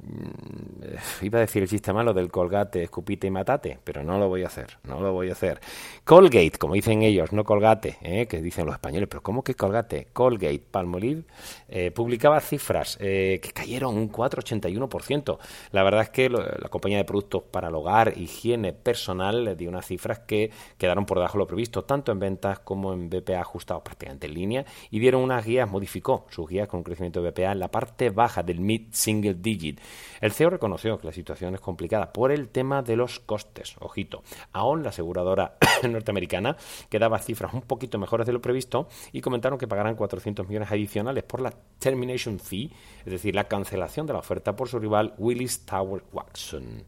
Mm, 0.00 1.24
iba 1.24 1.38
a 1.38 1.42
decir 1.42 1.62
el 1.62 1.68
chiste 1.68 1.92
malo 1.92 2.12
del 2.12 2.30
colgate, 2.30 2.82
escupite 2.82 3.28
y 3.28 3.30
matate, 3.30 3.78
pero 3.84 4.02
no 4.02 4.18
lo 4.18 4.28
voy 4.28 4.42
a 4.42 4.46
hacer, 4.46 4.78
no 4.82 5.00
lo 5.00 5.12
voy 5.12 5.28
a 5.28 5.32
hacer. 5.32 5.60
Colgate, 6.04 6.58
como 6.58 6.74
dicen 6.74 7.02
ellos, 7.02 7.32
no 7.32 7.44
colgate, 7.44 7.98
¿eh? 8.02 8.26
que 8.26 8.42
dicen 8.42 8.66
los 8.66 8.74
españoles, 8.74 9.08
pero 9.08 9.22
¿cómo 9.22 9.44
que 9.44 9.54
colgate? 9.54 10.08
Colgate, 10.12 10.64
Palmolive, 10.70 11.22
eh, 11.68 11.92
publicaba 11.92 12.40
cifras 12.40 12.98
eh, 13.00 13.38
que 13.40 13.52
cayeron 13.52 13.96
un 13.96 14.10
4,81%. 14.10 15.38
La 15.70 15.84
verdad 15.84 16.02
es 16.02 16.10
que 16.10 16.28
la 16.28 16.68
compañía 16.68 16.98
de 16.98 17.04
productos 17.04 17.44
para 17.44 17.68
el 17.68 17.74
hogar, 17.74 18.14
higiene 18.16 18.72
personal, 18.72 19.56
dio 19.56 19.68
unas 19.68 19.86
cifras 19.86 20.20
que 20.20 20.50
quedaron 20.78 21.06
por 21.06 21.18
debajo 21.18 21.34
de 21.34 21.44
lo 21.44 21.46
previsto, 21.46 21.84
tanto 21.84 22.10
en 22.10 22.18
ventas 22.18 22.58
como 22.58 22.92
en 22.92 23.08
BPA 23.08 23.40
ajustados 23.40 23.82
prácticamente 23.84 24.26
en 24.26 24.34
línea, 24.34 24.64
y 24.90 24.98
dieron 24.98 25.22
unas 25.22 25.44
guías, 25.46 25.70
modificó 25.70 26.26
sus 26.28 26.48
guías 26.48 26.66
con 26.66 26.78
un 26.78 26.84
crecimiento 26.84 27.22
de 27.22 27.30
BPA 27.30 27.52
en 27.52 27.60
la 27.60 27.68
parte 27.70 28.10
baja 28.10 28.42
del 28.42 28.58
mid-single 28.60 29.34
digit 29.34 29.80
el 30.20 30.32
CEO 30.32 30.50
reconoció 30.50 30.98
que 30.98 31.06
la 31.06 31.12
situación 31.12 31.54
es 31.54 31.60
complicada 31.60 32.12
por 32.12 32.32
el 32.32 32.48
tema 32.48 32.82
de 32.82 32.96
los 32.96 33.20
costes. 33.20 33.76
Ojito, 33.80 34.22
aún 34.52 34.82
la 34.82 34.90
aseguradora 34.90 35.56
norteamericana 35.88 36.56
que 36.88 36.98
daba 36.98 37.18
cifras 37.18 37.54
un 37.54 37.62
poquito 37.62 37.98
mejores 37.98 38.26
de 38.26 38.32
lo 38.32 38.42
previsto 38.42 38.88
y 39.12 39.20
comentaron 39.20 39.58
que 39.58 39.68
pagarán 39.68 39.96
400 39.96 40.46
millones 40.48 40.70
adicionales 40.70 41.24
por 41.24 41.40
la 41.40 41.52
termination 41.78 42.38
fee, 42.38 42.72
es 43.04 43.12
decir, 43.12 43.34
la 43.34 43.44
cancelación 43.44 44.06
de 44.06 44.12
la 44.12 44.18
oferta 44.20 44.56
por 44.56 44.68
su 44.68 44.78
rival 44.78 45.14
Willis 45.18 45.66
Tower 45.66 46.02
Watson, 46.12 46.84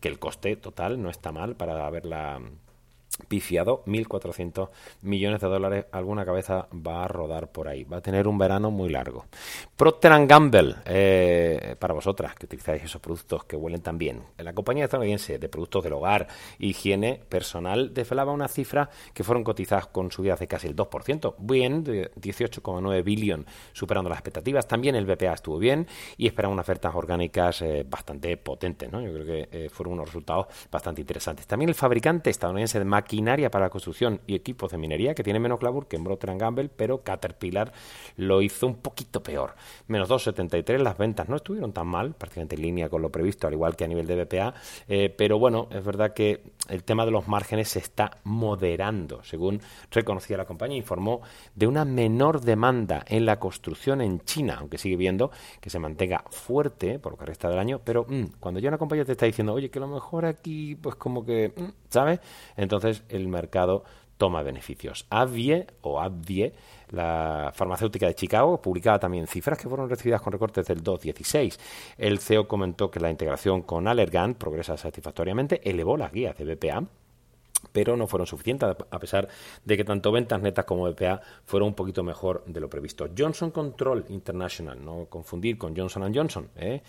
que 0.00 0.08
el 0.08 0.18
coste 0.18 0.56
total 0.56 1.00
no 1.02 1.10
está 1.10 1.32
mal 1.32 1.56
para 1.56 1.86
haberla 1.86 2.40
pifiado, 3.26 3.82
1.400 3.86 4.68
millones 5.02 5.40
de 5.40 5.46
dólares, 5.48 5.86
alguna 5.92 6.24
cabeza 6.24 6.68
va 6.72 7.04
a 7.04 7.08
rodar 7.08 7.50
por 7.50 7.68
ahí. 7.68 7.84
Va 7.84 7.98
a 7.98 8.00
tener 8.00 8.28
un 8.28 8.38
verano 8.38 8.70
muy 8.70 8.88
largo. 8.88 9.26
Procter 9.76 10.26
Gamble, 10.26 10.76
eh, 10.86 11.76
para 11.78 11.94
vosotras 11.94 12.34
que 12.34 12.46
utilizáis 12.46 12.84
esos 12.84 13.00
productos 13.00 13.44
que 13.44 13.56
huelen 13.56 13.82
tan 13.82 13.98
bien. 13.98 14.22
La 14.38 14.52
compañía 14.52 14.84
estadounidense 14.84 15.38
de 15.38 15.48
productos 15.48 15.84
del 15.84 15.92
hogar, 15.94 16.28
higiene 16.58 17.20
personal, 17.28 17.92
desvelaba 17.92 18.32
una 18.32 18.48
cifra 18.48 18.88
que 19.12 19.24
fueron 19.24 19.44
cotizadas 19.44 19.86
con 19.86 20.10
subidas 20.10 20.38
de 20.40 20.46
casi 20.46 20.68
el 20.68 20.76
2%, 20.76 21.34
bien, 21.38 21.84
de 21.84 22.10
18,9 22.12 23.02
billón, 23.02 23.46
superando 23.72 24.08
las 24.08 24.18
expectativas. 24.18 24.66
También 24.66 24.94
el 24.94 25.06
BPA 25.06 25.34
estuvo 25.34 25.58
bien 25.58 25.86
y 26.16 26.26
esperaban 26.26 26.54
unas 26.54 26.64
ofertas 26.64 26.94
orgánicas 26.94 27.62
eh, 27.62 27.84
bastante 27.88 28.36
potentes. 28.36 28.90
¿no? 28.90 29.00
Yo 29.00 29.12
creo 29.12 29.26
que 29.26 29.48
eh, 29.50 29.68
fueron 29.68 29.94
unos 29.94 30.06
resultados 30.06 30.46
bastante 30.70 31.00
interesantes. 31.00 31.46
También 31.46 31.68
el 31.68 31.74
fabricante 31.74 32.30
estadounidense 32.30 32.78
de 32.78 32.84
Mac 32.84 33.07
maquinaria 33.08 33.50
para 33.50 33.64
la 33.64 33.70
construcción 33.70 34.20
y 34.26 34.34
equipos 34.34 34.70
de 34.70 34.76
minería, 34.76 35.14
que 35.14 35.22
tiene 35.22 35.40
menos 35.40 35.58
clavur 35.58 35.88
que 35.88 35.96
en 35.96 36.04
Procter 36.04 36.36
Gamble, 36.36 36.68
pero 36.68 37.02
Caterpillar 37.02 37.72
lo 38.18 38.42
hizo 38.42 38.66
un 38.66 38.74
poquito 38.74 39.22
peor. 39.22 39.54
Menos 39.86 40.10
2,73, 40.10 40.76
las 40.82 40.98
ventas 40.98 41.26
no 41.26 41.36
estuvieron 41.36 41.72
tan 41.72 41.86
mal, 41.86 42.12
prácticamente 42.12 42.56
en 42.56 42.62
línea 42.62 42.90
con 42.90 43.00
lo 43.00 43.10
previsto, 43.10 43.46
al 43.46 43.54
igual 43.54 43.76
que 43.76 43.84
a 43.84 43.88
nivel 43.88 44.06
de 44.06 44.24
BPA, 44.24 44.52
eh, 44.88 45.08
pero 45.16 45.38
bueno, 45.38 45.68
es 45.70 45.82
verdad 45.82 46.12
que 46.12 46.42
el 46.68 46.84
tema 46.84 47.06
de 47.06 47.10
los 47.10 47.26
márgenes 47.28 47.70
se 47.70 47.78
está 47.78 48.10
moderando, 48.24 49.24
según 49.24 49.62
reconocía 49.90 50.36
la 50.36 50.44
compañía, 50.44 50.76
informó 50.76 51.22
de 51.54 51.66
una 51.66 51.86
menor 51.86 52.42
demanda 52.42 53.06
en 53.08 53.24
la 53.24 53.38
construcción 53.38 54.02
en 54.02 54.20
China, 54.20 54.56
aunque 54.58 54.76
sigue 54.76 54.96
viendo 54.96 55.30
que 55.62 55.70
se 55.70 55.78
mantenga 55.78 56.24
fuerte 56.28 56.98
por 56.98 57.12
lo 57.12 57.18
que 57.18 57.24
resta 57.24 57.48
del 57.48 57.58
año, 57.58 57.80
pero 57.82 58.04
mm, 58.06 58.24
cuando 58.38 58.60
ya 58.60 58.68
una 58.68 58.76
compañía 58.76 59.06
te 59.06 59.12
está 59.12 59.24
diciendo, 59.24 59.54
oye, 59.54 59.70
que 59.70 59.80
lo 59.80 59.88
mejor 59.88 60.26
aquí, 60.26 60.74
pues 60.74 60.96
como 60.96 61.24
que, 61.24 61.54
mm, 61.56 61.88
¿sabes? 61.88 62.20
Entonces 62.54 62.97
el 63.08 63.28
mercado 63.28 63.84
toma 64.18 64.42
beneficios. 64.42 65.06
Advie 65.10 65.66
o 65.82 66.00
Advie, 66.00 66.52
la 66.90 67.52
farmacéutica 67.54 68.06
de 68.06 68.14
Chicago, 68.14 68.60
publicaba 68.60 68.98
también 68.98 69.26
cifras 69.26 69.58
que 69.58 69.68
fueron 69.68 69.88
recibidas 69.88 70.20
con 70.20 70.32
recortes 70.32 70.66
del 70.66 70.82
2,16. 70.82 71.58
El 71.96 72.18
CEO 72.18 72.48
comentó 72.48 72.90
que 72.90 73.00
la 73.00 73.10
integración 73.10 73.62
con 73.62 73.86
Allergan 73.86 74.34
progresa 74.34 74.76
satisfactoriamente, 74.76 75.60
elevó 75.68 75.96
las 75.96 76.12
guías 76.12 76.36
de 76.36 76.54
BPA 76.54 76.84
pero 77.72 77.96
no 77.96 78.06
fueron 78.06 78.26
suficientes, 78.26 78.76
a 78.90 78.98
pesar 78.98 79.28
de 79.64 79.76
que 79.76 79.84
tanto 79.84 80.12
ventas 80.12 80.40
netas 80.40 80.64
como 80.64 80.90
BPA 80.90 81.20
fueron 81.44 81.68
un 81.68 81.74
poquito 81.74 82.02
mejor 82.02 82.44
de 82.46 82.60
lo 82.60 82.68
previsto. 82.68 83.08
Johnson 83.16 83.50
Control 83.50 84.04
International, 84.08 84.82
no 84.84 85.06
confundir 85.06 85.58
con 85.58 85.76
Johnson 85.76 86.12
Johnson. 86.14 86.50
¿eh? 86.56 86.82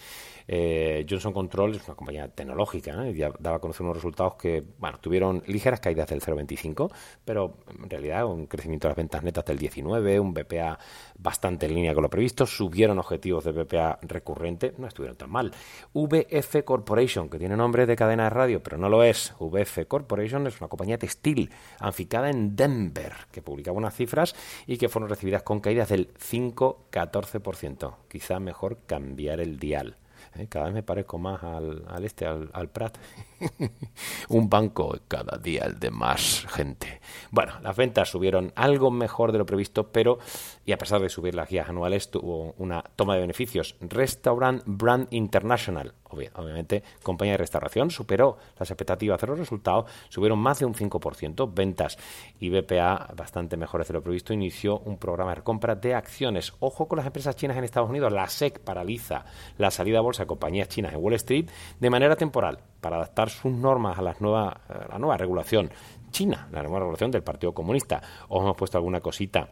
Eh, 0.47 1.05
Johnson 1.09 1.33
Control 1.33 1.75
es 1.75 1.87
una 1.87 1.95
compañía 1.95 2.27
tecnológica 2.27 3.05
¿eh? 3.05 3.11
y 3.11 3.17
daba 3.17 3.57
a 3.57 3.59
conocer 3.59 3.83
unos 3.83 3.97
resultados 3.97 4.35
que 4.35 4.63
bueno, 4.77 4.99
tuvieron 4.99 5.43
ligeras 5.47 5.79
caídas 5.79 6.07
del 6.09 6.21
0,25, 6.21 6.91
pero 7.25 7.57
en 7.81 7.89
realidad 7.89 8.25
un 8.25 8.47
crecimiento 8.47 8.87
de 8.87 8.91
las 8.91 8.97
ventas 8.97 9.23
netas 9.23 9.45
del 9.45 9.57
19, 9.57 10.19
un 10.19 10.33
BPA 10.33 10.79
bastante 11.17 11.65
en 11.65 11.75
línea 11.75 11.93
con 11.93 12.03
lo 12.03 12.09
previsto, 12.09 12.45
subieron 12.45 12.99
objetivos 12.99 13.43
de 13.43 13.51
BPA 13.51 13.99
recurrente, 14.01 14.73
no 14.77 14.87
estuvieron 14.87 15.17
tan 15.17 15.29
mal. 15.29 15.51
VF 15.93 16.63
Corporation, 16.63 17.29
que 17.29 17.39
tiene 17.39 17.55
nombre 17.55 17.85
de 17.85 17.95
cadena 17.95 18.25
de 18.25 18.29
radio, 18.29 18.63
pero 18.63 18.77
no 18.77 18.89
lo 18.89 19.03
es. 19.03 19.33
VF 19.39 19.85
Corporation 19.87 20.47
es 20.47 20.58
una 20.59 20.67
compañía 20.67 20.97
textil 20.97 21.51
anficada 21.79 22.29
en 22.29 22.55
Denver, 22.55 23.13
que 23.31 23.41
publicaba 23.41 23.77
unas 23.77 23.95
cifras 23.95 24.35
y 24.67 24.77
que 24.77 24.89
fueron 24.89 25.09
recibidas 25.09 25.43
con 25.43 25.59
caídas 25.59 25.89
del 25.89 26.13
5-14%. 26.15 27.95
Quizá 28.07 28.39
mejor 28.39 28.79
cambiar 28.85 29.39
el 29.39 29.59
dial. 29.59 29.97
¿eh? 30.35 30.47
Cada 30.49 30.65
vez 30.65 30.73
me 30.73 30.83
parezco 30.83 31.17
más 31.17 31.43
al, 31.43 31.83
este, 32.03 32.25
al, 32.25 32.49
al 32.53 32.69
Prat. 32.69 32.97
Un 34.29 34.49
banco 34.49 34.97
cada 35.07 35.37
día 35.37 35.63
el 35.65 35.79
de 35.79 35.91
más 35.91 36.45
gente. 36.49 37.01
Bueno, 37.31 37.53
las 37.61 37.75
ventas 37.75 38.09
subieron 38.09 38.51
algo 38.55 38.91
mejor 38.91 39.31
de 39.31 39.37
lo 39.37 39.45
previsto, 39.45 39.91
pero, 39.91 40.19
y 40.65 40.71
a 40.71 40.77
pesar 40.77 41.01
de 41.01 41.09
subir 41.09 41.35
las 41.35 41.49
guías 41.49 41.69
anuales, 41.69 42.11
tuvo 42.11 42.53
una 42.57 42.83
toma 42.95 43.15
de 43.15 43.21
beneficios. 43.21 43.75
Restaurant 43.81 44.63
Brand 44.65 45.07
International, 45.11 45.93
obviamente 46.09 46.83
compañía 47.03 47.33
de 47.33 47.37
restauración, 47.37 47.91
superó 47.91 48.37
las 48.57 48.69
expectativas 48.71 49.19
de 49.21 49.27
los 49.27 49.39
resultados, 49.39 49.89
subieron 50.09 50.39
más 50.39 50.59
de 50.59 50.65
un 50.65 50.73
5%, 50.73 51.53
ventas 51.53 51.97
y 52.39 52.49
BPA 52.49 53.13
bastante 53.15 53.57
mejores 53.57 53.87
de 53.87 53.93
lo 53.93 54.03
previsto, 54.03 54.33
inició 54.33 54.79
un 54.79 54.97
programa 54.97 55.35
de 55.35 55.41
compra 55.41 55.75
de 55.75 55.95
acciones. 55.95 56.53
Ojo 56.59 56.87
con 56.87 56.97
las 56.97 57.05
empresas 57.05 57.35
chinas 57.35 57.57
en 57.57 57.63
Estados 57.63 57.89
Unidos, 57.89 58.11
la 58.11 58.27
SEC 58.27 58.59
paraliza 58.59 59.25
la 59.57 59.71
salida 59.71 59.99
a 59.99 60.01
bolsa 60.01 60.23
de 60.23 60.27
compañías 60.27 60.69
chinas 60.69 60.93
en 60.93 60.99
Wall 60.99 61.13
Street 61.13 61.49
de 61.79 61.89
manera 61.89 62.15
temporal 62.15 62.59
para 62.79 62.97
adaptar 62.97 63.29
sus 63.29 63.51
normas 63.51 63.97
a, 63.97 64.01
las 64.01 64.21
nuevas, 64.21 64.55
a 64.67 64.87
la 64.89 64.99
nueva 64.99 65.17
regulación 65.17 65.71
china, 66.11 66.47
la 66.51 66.63
nueva 66.63 66.79
regulación 66.79 67.11
del 67.11 67.23
Partido 67.23 67.53
Comunista. 67.53 68.01
Os 68.29 68.41
hemos 68.41 68.55
puesto 68.55 68.77
alguna 68.77 69.01
cosita 69.01 69.49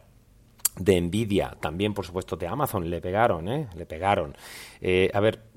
de 0.78 1.00
Nvidia, 1.00 1.56
también 1.60 1.92
por 1.92 2.06
supuesto 2.06 2.36
de 2.36 2.46
Amazon, 2.46 2.88
le 2.88 3.00
pegaron, 3.00 3.48
¿eh? 3.48 3.68
Le 3.74 3.86
pegaron. 3.86 4.36
Eh, 4.80 5.10
a 5.12 5.20
ver, 5.20 5.47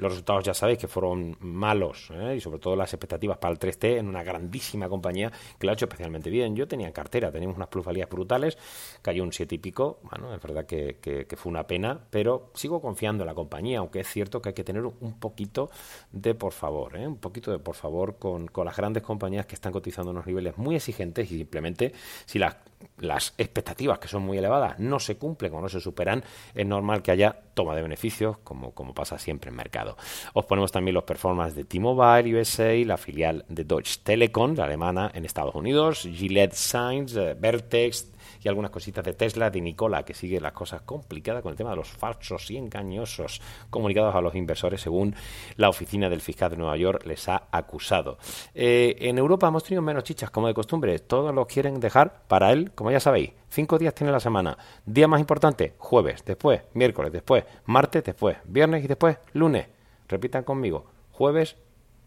los 0.00 0.12
resultados 0.12 0.44
ya 0.44 0.54
sabéis 0.54 0.78
que 0.78 0.88
fueron 0.88 1.36
malos 1.40 2.10
¿eh? 2.12 2.36
y 2.36 2.40
sobre 2.40 2.58
todo 2.58 2.76
las 2.76 2.92
expectativas 2.92 3.38
para 3.38 3.52
el 3.52 3.58
3T 3.58 3.98
en 3.98 4.08
una 4.08 4.22
grandísima 4.22 4.88
compañía 4.88 5.30
que 5.58 5.66
lo 5.66 5.70
ha 5.70 5.74
hecho 5.74 5.86
especialmente 5.86 6.30
bien. 6.30 6.54
Yo 6.54 6.68
tenía 6.68 6.86
en 6.86 6.92
cartera, 6.92 7.30
teníamos 7.30 7.56
unas 7.56 7.68
plusvalías 7.68 8.08
brutales, 8.08 8.58
cayó 9.02 9.22
un 9.22 9.32
7 9.32 9.54
y 9.54 9.58
pico, 9.58 10.00
bueno, 10.02 10.34
es 10.34 10.40
verdad 10.40 10.66
que, 10.66 11.26
fue 11.36 11.50
una 11.50 11.66
pena, 11.66 11.98
pero 12.10 12.50
sigo 12.54 12.80
confiando 12.80 13.24
en 13.24 13.26
la 13.26 13.34
compañía, 13.34 13.78
aunque 13.78 14.00
es 14.00 14.08
cierto 14.08 14.40
que 14.40 14.50
hay 14.50 14.54
que 14.54 14.64
tener 14.64 14.84
un 14.84 15.18
poquito 15.18 15.70
de 16.12 16.34
por 16.34 16.52
favor, 16.52 16.96
¿eh? 16.96 17.06
un 17.06 17.18
poquito 17.18 17.50
de 17.50 17.58
por 17.58 17.74
favor 17.74 18.18
con, 18.18 18.46
con 18.46 18.66
las 18.66 18.76
grandes 18.76 19.02
compañías 19.02 19.46
que 19.46 19.54
están 19.54 19.72
cotizando 19.72 20.10
unos 20.10 20.26
niveles 20.26 20.56
muy 20.58 20.76
exigentes 20.76 21.30
y 21.30 21.38
simplemente 21.38 21.92
si 22.26 22.38
las 22.38 22.56
las 22.98 23.34
expectativas 23.38 23.98
que 23.98 24.08
son 24.08 24.22
muy 24.22 24.38
elevadas 24.38 24.78
no 24.78 25.00
se 25.00 25.16
cumplen 25.16 25.52
o 25.54 25.60
no 25.60 25.68
se 25.68 25.80
superan, 25.80 26.22
es 26.54 26.66
normal 26.66 27.02
que 27.02 27.10
haya 27.10 27.34
toma 27.54 27.74
de 27.74 27.82
beneficios, 27.82 28.38
como, 28.38 28.72
como 28.72 28.94
pasa 28.94 29.18
siempre 29.18 29.29
siempre 29.30 29.50
en 29.50 29.56
mercado. 29.56 29.96
Os 30.34 30.44
ponemos 30.44 30.72
también 30.72 30.94
los 30.94 31.04
performances 31.04 31.54
de 31.54 31.64
T-Mobile 31.64 32.34
USA, 32.34 32.74
la 32.84 32.96
filial 32.96 33.44
de 33.48 33.62
Deutsche 33.64 34.00
Telekom, 34.02 34.56
la 34.56 34.64
alemana 34.64 35.12
en 35.14 35.24
Estados 35.24 35.54
Unidos, 35.54 36.02
Gillette 36.02 36.54
Signs, 36.54 37.14
eh, 37.14 37.36
Vertex, 37.38 38.10
y 38.42 38.48
algunas 38.48 38.70
cositas 38.70 39.04
de 39.04 39.12
Tesla, 39.12 39.50
de 39.50 39.60
Nicola, 39.60 40.04
que 40.04 40.14
sigue 40.14 40.40
las 40.40 40.52
cosas 40.52 40.82
complicadas 40.82 41.42
con 41.42 41.50
el 41.50 41.56
tema 41.56 41.70
de 41.70 41.76
los 41.76 41.88
falsos 41.88 42.50
y 42.50 42.56
engañosos 42.56 43.40
comunicados 43.70 44.14
a 44.14 44.20
los 44.20 44.34
inversores, 44.34 44.80
según 44.80 45.14
la 45.56 45.68
oficina 45.68 46.08
del 46.08 46.20
fiscal 46.20 46.50
de 46.50 46.56
Nueva 46.56 46.76
York 46.76 47.04
les 47.06 47.28
ha 47.28 47.44
acusado. 47.50 48.18
Eh, 48.54 48.96
en 49.00 49.18
Europa 49.18 49.48
hemos 49.48 49.64
tenido 49.64 49.82
menos 49.82 50.04
chichas, 50.04 50.30
como 50.30 50.46
de 50.46 50.54
costumbre. 50.54 50.98
Todos 50.98 51.34
los 51.34 51.46
quieren 51.46 51.80
dejar 51.80 52.22
para 52.28 52.52
él, 52.52 52.72
como 52.74 52.90
ya 52.90 53.00
sabéis. 53.00 53.32
Cinco 53.48 53.78
días 53.78 53.94
tiene 53.94 54.12
la 54.12 54.20
semana. 54.20 54.56
Día 54.86 55.08
más 55.08 55.20
importante, 55.20 55.74
jueves, 55.78 56.24
después, 56.24 56.62
miércoles, 56.74 57.12
después, 57.12 57.44
martes, 57.64 58.04
después, 58.04 58.36
viernes 58.44 58.84
y 58.84 58.88
después, 58.88 59.18
lunes. 59.32 59.66
Repitan 60.08 60.44
conmigo, 60.44 60.86
jueves, 61.12 61.56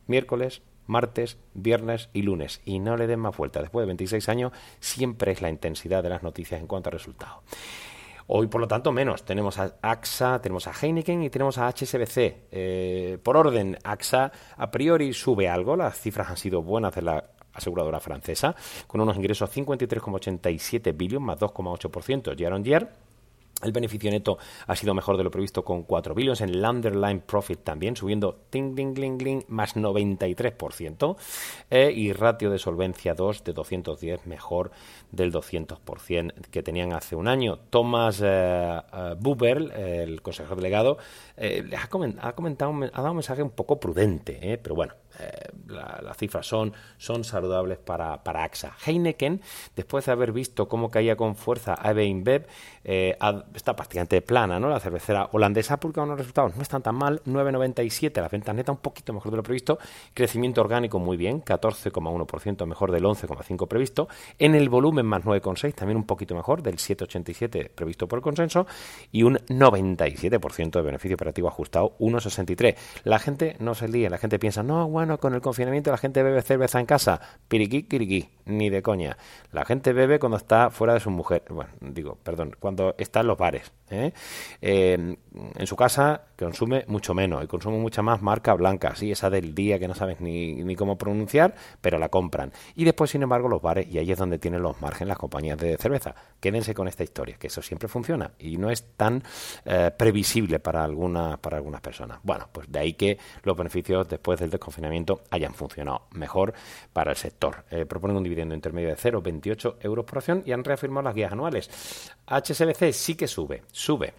miércoles, 0.07 0.61
martes, 0.87 1.37
viernes 1.53 2.09
y 2.13 2.21
lunes. 2.21 2.61
Y 2.65 2.79
no 2.79 2.97
le 2.97 3.07
den 3.07 3.19
más 3.19 3.35
vuelta. 3.37 3.61
Después 3.61 3.83
de 3.83 3.87
26 3.87 4.29
años, 4.29 4.51
siempre 4.79 5.31
es 5.31 5.41
la 5.41 5.49
intensidad 5.49 6.03
de 6.03 6.09
las 6.09 6.23
noticias 6.23 6.59
en 6.59 6.67
cuanto 6.67 6.89
a 6.89 6.91
resultados. 6.91 7.43
Hoy, 8.27 8.47
por 8.47 8.61
lo 8.61 8.67
tanto, 8.67 8.91
menos. 8.91 9.23
Tenemos 9.23 9.59
a 9.59 9.75
AXA, 9.81 10.41
tenemos 10.41 10.67
a 10.67 10.71
Heineken 10.71 11.23
y 11.23 11.29
tenemos 11.29 11.57
a 11.57 11.67
HSBC. 11.67 12.47
Eh, 12.51 13.17
por 13.21 13.35
orden, 13.35 13.77
AXA 13.83 14.31
a 14.57 14.71
priori 14.71 15.13
sube 15.13 15.49
algo. 15.49 15.75
Las 15.75 15.99
cifras 15.99 16.29
han 16.29 16.37
sido 16.37 16.61
buenas 16.61 16.95
de 16.95 17.01
la 17.01 17.25
aseguradora 17.53 17.99
francesa, 17.99 18.55
con 18.87 19.01
unos 19.01 19.15
ingresos 19.17 19.55
53,87 19.55 20.95
billones 20.95 21.25
más 21.25 21.39
2,8% 21.39 22.35
year 22.35 22.53
on 22.53 22.63
year 22.63 22.89
el 23.63 23.71
beneficio 23.71 24.11
neto 24.11 24.37
ha 24.67 24.75
sido 24.75 24.93
mejor 24.93 25.17
de 25.17 25.23
lo 25.23 25.31
previsto 25.31 25.63
con 25.63 25.83
4 25.83 26.13
billones. 26.13 26.41
En 26.41 26.49
el 26.49 26.63
underline 26.63 27.21
profit 27.21 27.63
también, 27.63 27.95
subiendo 27.95 28.45
ting, 28.49 28.75
ting, 28.75 28.93
ting, 28.93 29.17
ting, 29.17 29.41
más 29.47 29.75
93%. 29.75 31.15
Eh, 31.69 31.91
y 31.95 32.13
ratio 32.13 32.49
de 32.49 32.59
solvencia 32.59 33.13
2 33.13 33.43
de 33.43 33.53
210, 33.53 34.25
mejor 34.27 34.71
del 35.11 35.31
200% 35.31 36.33
que 36.51 36.63
tenían 36.63 36.93
hace 36.93 37.15
un 37.15 37.27
año. 37.27 37.57
Thomas 37.69 38.21
eh, 38.23 38.81
eh, 38.93 39.15
Buber, 39.19 39.71
el 39.73 40.21
consejero 40.21 40.55
delegado, 40.55 40.97
ha, 41.37 41.87
comentado, 41.87 42.73
ha 42.93 43.01
dado 43.01 43.11
un 43.11 43.17
mensaje 43.17 43.43
un 43.43 43.51
poco 43.51 43.79
prudente, 43.79 44.59
pero 44.61 44.75
bueno, 44.75 44.93
las 45.73 46.17
cifras 46.17 46.45
son, 46.45 46.73
son 46.97 47.23
saludables 47.23 47.77
para, 47.77 48.23
para, 48.23 48.43
AXA. 48.43 48.75
Heineken, 48.85 49.41
después 49.75 50.05
de 50.05 50.11
haber 50.11 50.31
visto 50.31 50.67
cómo 50.67 50.89
caía 50.89 51.15
con 51.15 51.35
fuerza 51.35 51.73
AB 51.73 51.99
InBev, 51.99 52.47
eh, 52.83 53.17
está 53.53 53.75
prácticamente 53.75 54.21
plana, 54.21 54.59
¿no? 54.59 54.69
La 54.69 54.79
cervecera 54.79 55.29
holandesa 55.31 55.75
ha 55.75 55.79
publicado 55.79 56.05
unos 56.05 56.17
resultados, 56.17 56.55
no 56.55 56.61
están 56.61 56.81
tan 56.81 56.95
mal, 56.95 57.21
9,97, 57.25 58.21
la 58.21 58.27
venta 58.27 58.53
neta 58.53 58.71
un 58.71 58.79
poquito 58.79 59.13
mejor 59.13 59.31
de 59.31 59.37
lo 59.37 59.43
previsto, 59.43 59.79
crecimiento 60.13 60.61
orgánico 60.61 60.99
muy 60.99 61.17
bien, 61.17 61.43
14,1% 61.43 62.65
mejor 62.65 62.91
del 62.91 63.03
11,5 63.03 63.67
previsto, 63.67 64.07
en 64.39 64.55
el 64.55 64.69
volumen 64.69 65.05
más 65.05 65.23
9,6, 65.23 65.73
también 65.73 65.97
un 65.97 66.05
poquito 66.05 66.35
mejor 66.35 66.61
del 66.61 66.75
7,87 66.75 67.69
previsto 67.69 68.07
por 68.07 68.19
el 68.19 68.23
consenso, 68.23 68.67
y 69.11 69.23
un 69.23 69.37
97% 69.37 70.71
de 70.71 70.81
beneficio 70.81 71.15
operativo 71.15 71.47
ajustado, 71.47 71.95
1,63. 71.99 72.75
La 73.03 73.19
gente 73.19 73.55
no 73.59 73.75
se 73.75 73.87
líe, 73.87 74.09
la 74.09 74.17
gente 74.17 74.39
piensa, 74.39 74.63
no, 74.63 74.87
bueno, 74.87 75.17
con 75.19 75.33
el 75.33 75.41
confinamiento 75.41 75.62
la 75.65 75.97
gente 75.97 76.23
bebe 76.23 76.41
cerveza 76.41 76.79
en 76.79 76.85
casa. 76.85 77.19
Piriquí, 77.47 77.83
piriquí, 77.83 78.29
ni 78.45 78.69
de 78.69 78.81
coña. 78.81 79.17
La 79.51 79.65
gente 79.65 79.93
bebe 79.93 80.19
cuando 80.19 80.37
está 80.37 80.69
fuera 80.69 80.93
de 80.93 80.99
su 80.99 81.09
mujer. 81.09 81.43
Bueno, 81.49 81.71
digo, 81.81 82.17
perdón, 82.23 82.55
cuando 82.59 82.95
está 82.97 83.21
en 83.21 83.27
los 83.27 83.37
bares. 83.37 83.71
¿eh? 83.89 84.13
en 84.61 85.67
su 85.67 85.75
casa 85.75 86.21
consume 86.37 86.83
mucho 86.87 87.13
menos 87.13 87.43
y 87.43 87.47
consume 87.47 87.77
mucha 87.77 88.01
más 88.01 88.21
marca 88.21 88.53
blanca, 88.53 88.95
sí, 88.95 89.11
esa 89.11 89.29
del 89.29 89.53
día 89.55 89.79
que 89.79 89.87
no 89.87 89.95
sabes 89.95 90.19
ni, 90.19 90.55
ni 90.63 90.75
cómo 90.75 90.97
pronunciar, 90.97 91.55
pero 91.81 91.97
la 91.97 92.09
compran. 92.09 92.51
Y 92.75 92.83
después, 92.83 93.11
sin 93.11 93.23
embargo, 93.23 93.47
los 93.47 93.61
bares, 93.61 93.87
y 93.89 93.97
ahí 93.97 94.11
es 94.11 94.17
donde 94.17 94.39
tienen 94.39 94.61
los 94.61 94.81
márgenes 94.81 95.09
las 95.09 95.17
compañías 95.17 95.57
de 95.57 95.77
cerveza. 95.77 96.15
Quédense 96.39 96.73
con 96.73 96.87
esta 96.87 97.03
historia, 97.03 97.37
que 97.37 97.47
eso 97.47 97.61
siempre 97.61 97.87
funciona 97.87 98.31
y 98.39 98.57
no 98.57 98.69
es 98.69 98.83
tan 98.97 99.23
eh, 99.65 99.91
previsible 99.97 100.59
para, 100.59 100.83
algunas 100.83 101.37
para 101.39 101.57
algunas 101.57 101.81
personas. 101.81 102.19
Bueno, 102.23 102.47
pues 102.51 102.71
de 102.71 102.79
ahí 102.79 102.93
que 102.93 103.17
los 103.43 103.55
beneficios 103.55 104.07
después 104.07 104.39
del 104.39 104.49
desconfinamiento 104.49 105.21
hayan 105.29 105.52
funcionado 105.53 106.07
mejor 106.11 106.53
para 106.91 107.11
el 107.11 107.17
sector. 107.17 107.65
Eh, 107.69 107.85
proponen 107.85 108.17
un 108.17 108.23
dividendo 108.23 108.55
intermedio 108.55 108.89
de 108.89 108.97
0,28 108.97 109.77
euros 109.81 110.05
por 110.05 110.17
acción 110.19 110.43
y 110.45 110.51
han 110.51 110.63
reafirmado 110.63 111.03
las 111.03 111.15
guías 111.15 111.31
anuales. 111.31 112.11
HSBC 112.27 112.91
sí 112.91 113.15
que 113.15 113.27
sube, 113.27 113.63
sube 113.71 114.13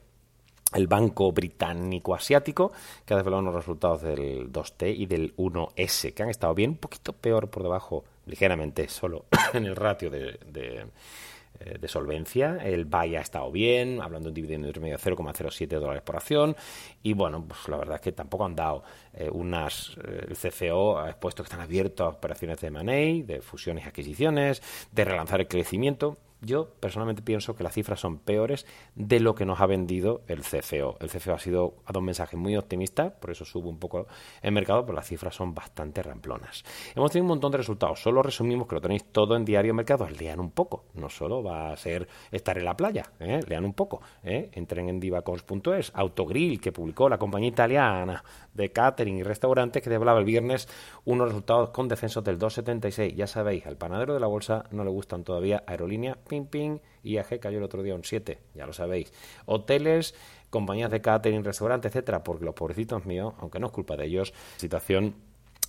el 0.75 0.87
Banco 0.87 1.33
Británico 1.33 2.15
Asiático, 2.15 2.73
que 3.04 3.15
ha 3.15 3.17
desvelado 3.17 3.43
unos 3.43 3.54
resultados 3.54 4.02
del 4.02 4.52
2T 4.52 4.95
y 4.97 5.06
del 5.06 5.35
1S, 5.37 6.13
que 6.13 6.23
han 6.23 6.30
estado 6.30 6.54
bien, 6.54 6.71
un 6.71 6.76
poquito 6.78 7.13
peor 7.13 7.49
por 7.49 7.63
debajo, 7.63 8.04
ligeramente 8.26 8.89
solo 8.89 9.26
en 9.54 9.67
el 9.67 9.76
ratio 9.76 10.11
de, 10.11 10.87
de, 11.58 11.88
solvencia. 11.88 12.58
El 12.62 12.84
BAI 12.84 13.17
ha 13.17 13.21
estado 13.21 13.50
bien, 13.50 14.00
hablando 14.00 14.26
de 14.26 14.30
un 14.30 14.34
dividendo 14.34 14.67
intermedio 14.67 14.97
de 14.97 15.02
0,07 15.02 15.78
dólares 15.78 16.02
por 16.02 16.17
acción. 16.17 16.56
Y 17.02 17.12
bueno, 17.12 17.45
pues 17.47 17.69
la 17.69 17.76
verdad 17.76 17.97
es 17.97 18.00
que 18.00 18.12
tampoco 18.12 18.45
han 18.45 18.56
dado 18.56 18.82
eh, 19.12 19.28
unas. 19.30 19.97
Eh, 20.04 20.26
el 20.28 20.36
CFO 20.36 20.99
ha 20.99 21.10
expuesto 21.10 21.43
que 21.43 21.49
están 21.49 21.60
abiertos 21.60 22.06
a 22.06 22.10
operaciones 22.10 22.60
de 22.60 22.67
M&A, 22.69 23.25
de 23.26 23.40
fusiones 23.40 23.84
y 23.84 23.88
adquisiciones, 23.88 24.62
de 24.93 25.04
relanzar 25.04 25.40
el 25.40 25.49
crecimiento 25.49 26.19
yo 26.45 26.71
personalmente 26.80 27.23
pienso 27.23 27.54
que 27.57 27.65
las 27.65 27.75
cifras 27.75 28.00
son 28.00 28.19
peores 28.19 28.67
de 28.95 29.21
lo 29.21 29.35
que 29.35 29.45
nos 29.45 29.61
ha 29.61 29.67
vendido 29.67 30.23
el 30.28 30.43
CFO. 30.43 30.97
El 31.00 31.11
CFO 31.11 31.33
ha 31.33 31.39
sido 31.39 31.75
ha 31.85 31.89
dado 31.89 32.00
un 32.00 32.07
mensaje 32.07 32.37
muy 32.37 32.57
optimista, 32.57 33.11
por 33.11 33.30
eso 33.30 33.45
sube 33.45 33.69
un 33.69 33.78
poco 33.78 34.07
el 34.43 34.52
mercado, 34.52 34.85
pero 34.85 34.97
las 34.97 35.07
cifras 35.07 35.35
son 35.35 35.54
bastante 35.54 36.02
ramplonas. 36.02 36.65
Hemos 36.95 37.11
tenido 37.11 37.25
un 37.25 37.28
montón 37.28 37.52
de 37.52 37.59
resultados, 37.59 38.00
solo 38.00 38.23
resumimos 38.23 38.69
que 38.69 38.75
lo 38.75 38.80
tenéis 38.80 39.04
todo 39.04 39.37
en 39.37 39.45
Diario 39.45 39.75
Mercado, 39.75 40.09
lean 40.09 40.41
un 40.41 40.50
poco, 40.50 40.85
no 40.95 41.09
solo 41.09 41.43
va 41.43 41.73
a 41.73 41.76
ser 41.76 42.09
estar 42.30 42.59
en 42.59 42.65
la 42.65 42.76
playa, 42.76 43.11
¿eh? 43.21 43.41
lean 43.49 43.65
un 43.65 43.75
poco, 43.75 44.00
¿eh? 44.23 44.50
entren 44.52 44.89
en 44.89 45.00
divacons.es, 45.00 45.93
Autogrill, 45.95 46.61
que 46.61 46.73
publicó 46.73 47.09
la 47.09 47.19
compañía 47.19 47.49
italiana 47.49 48.23
de 48.52 48.71
catering 48.71 49.19
y 49.19 49.23
restaurantes, 49.23 49.83
que 49.83 49.95
hablaba 49.95 50.19
el 50.19 50.25
viernes 50.25 50.69
unos 51.04 51.28
resultados 51.28 51.71
con 51.71 51.89
descensos 51.89 52.25
del 52.25 52.39
2,76. 52.39 53.15
Ya 53.15 53.26
sabéis, 53.26 53.67
al 53.67 53.76
panadero 53.76 54.15
de 54.15 54.21
la 54.21 54.26
bolsa 54.26 54.65
no 54.71 54.85
le 54.85 54.91
gustan 54.91 55.25
todavía 55.25 55.63
aerolíneas 55.67 56.17
ping, 56.34 56.47
ping, 56.47 56.78
IAG 57.02 57.38
cayó 57.40 57.58
el 57.58 57.64
otro 57.64 57.82
día 57.82 57.94
un 57.94 58.04
7, 58.04 58.38
ya 58.54 58.66
lo 58.66 58.73
sabéis. 58.73 59.12
Hoteles, 59.47 60.14
compañías 60.50 60.90
de 60.90 61.00
catering, 61.00 61.44
restaurantes, 61.44 61.90
etcétera, 61.90 62.25
porque 62.25 62.44
los 62.44 62.54
pobrecitos 62.54 63.04
míos, 63.06 63.34
aunque 63.38 63.58
no 63.58 63.66
es 63.66 63.73
culpa 63.73 63.97
de 63.97 64.06
ellos, 64.06 64.32
situación 64.56 65.14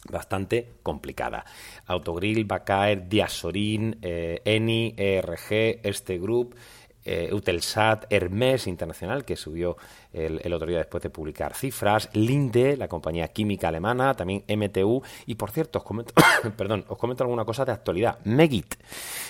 bastante 0.10 0.73
complicada. 0.84 1.45
Autogrill, 1.88 2.45
Bacaer, 2.45 3.08
Diasorin, 3.08 3.97
eh, 4.01 4.41
Eni, 4.45 4.93
ERG, 4.97 5.80
Este 5.84 6.17
Group, 6.19 6.56
eh, 7.06 7.30
Utelsat, 7.32 8.06
Hermes 8.10 8.68
Internacional, 8.68 9.24
que 9.24 9.36
subió 9.36 9.78
el, 10.12 10.54
otro 10.54 10.68
día 10.68 10.80
después 10.80 11.04
de 11.04 11.10
publicar 11.10 11.54
cifras, 11.54 12.10
Linde, 12.13 12.78
la 12.78 12.88
compañía 12.88 13.28
química 13.28 13.68
alemana, 13.68 14.13
también 14.13 14.44
MTU, 14.48 15.04
y 15.26 15.36
por 15.36 15.52
cierto, 15.52 15.80
os 15.80 15.86
comento, 15.86 16.13
perdón, 16.58 16.86
os 16.88 16.98
comento 16.98 17.24
alguna 17.24 17.46
cosa 17.46 17.65
de 17.65 17.74
actualidad. 17.74 18.20
Megit, 18.24 18.76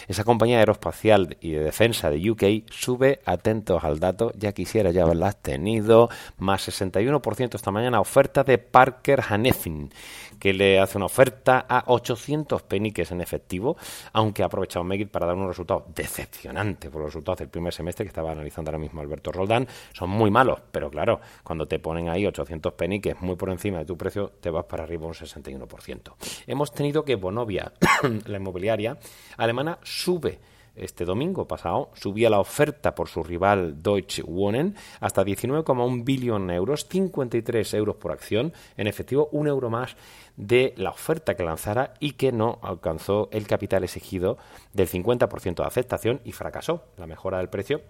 esa 0.07 0.23
compañía 0.23 0.59
aeroespacial 0.59 1.37
y 1.41 1.51
de 1.51 1.63
defensa 1.63 2.09
de 2.09 2.29
UK, 2.29 2.71
sube, 2.71 3.19
atentos 3.25 3.83
al 3.83 3.99
dato, 3.99 4.31
ya 4.37 4.51
quisiera 4.51 4.91
ya 4.91 5.03
haberlas 5.03 5.41
tenido, 5.41 6.09
más 6.37 6.67
61% 6.67 7.55
esta 7.55 7.71
mañana, 7.71 7.99
oferta 7.99 8.43
de 8.43 8.57
Parker 8.57 9.21
Hannifin, 9.21 9.91
que 10.39 10.53
le 10.53 10.79
hace 10.79 10.97
una 10.97 11.07
oferta 11.07 11.65
a 11.67 11.85
800 11.87 12.61
peniques 12.63 13.11
en 13.11 13.21
efectivo, 13.21 13.77
aunque 14.13 14.43
ha 14.43 14.47
aprovechado 14.47 14.83
Megit 14.83 15.09
para 15.09 15.25
dar 15.25 15.35
un 15.35 15.47
resultado 15.47 15.87
decepcionante 15.95 16.89
por 16.89 17.01
los 17.01 17.09
resultados 17.09 17.39
del 17.39 17.49
primer 17.49 17.64
semestre 17.71 18.05
que 18.05 18.09
estaba 18.09 18.31
analizando 18.31 18.69
ahora 18.69 18.79
mismo 18.79 19.01
Alberto 19.01 19.31
Roldán, 19.31 19.67
son 19.93 20.09
muy 20.09 20.31
malos, 20.31 20.59
pero 20.71 20.89
claro, 20.89 21.21
cuando 21.43 21.67
te 21.67 21.79
ponen 21.79 22.09
ahí 22.09 22.25
800 22.25 22.73
peniques 22.73 23.21
muy 23.21 23.35
por 23.35 23.49
encima 23.49 23.79
de 23.79 23.85
tu 23.85 23.97
precio, 23.97 24.31
te 24.39 24.49
vas 24.49 24.65
para 24.65 24.83
arriba 24.83 25.07
un 25.07 25.13
61%. 25.13 26.13
Hemos 26.47 26.71
tenido 26.73 27.03
que 27.03 27.15
Bonovia, 27.15 27.73
la 28.25 28.37
inmobiliaria 28.37 28.97
alemana, 29.37 29.79
sube 29.83 30.39
este 30.75 31.05
domingo 31.05 31.47
pasado, 31.47 31.91
subía 31.93 32.29
la 32.29 32.39
oferta 32.39 32.95
por 32.95 33.07
su 33.07 33.23
rival 33.23 33.81
Deutsche 33.81 34.23
Wohnen 34.23 34.75
hasta 34.99 35.23
19,1 35.23 36.03
billón 36.03 36.49
euros, 36.51 36.87
53 36.89 37.73
euros 37.73 37.95
por 37.95 38.11
acción, 38.11 38.53
en 38.77 38.87
efectivo 38.87 39.29
un 39.31 39.47
euro 39.47 39.69
más 39.69 39.95
de 40.37 40.73
la 40.77 40.89
oferta 40.89 41.35
que 41.35 41.43
lanzara 41.43 41.93
y 41.99 42.13
que 42.13 42.31
no 42.31 42.59
alcanzó 42.61 43.29
el 43.31 43.47
capital 43.47 43.83
exigido 43.83 44.37
del 44.73 44.89
50% 44.89 45.55
de 45.55 45.67
aceptación 45.67 46.21
y 46.23 46.31
fracasó. 46.31 46.83
La 46.97 47.07
mejora 47.07 47.37
del 47.37 47.49
precio 47.49 47.81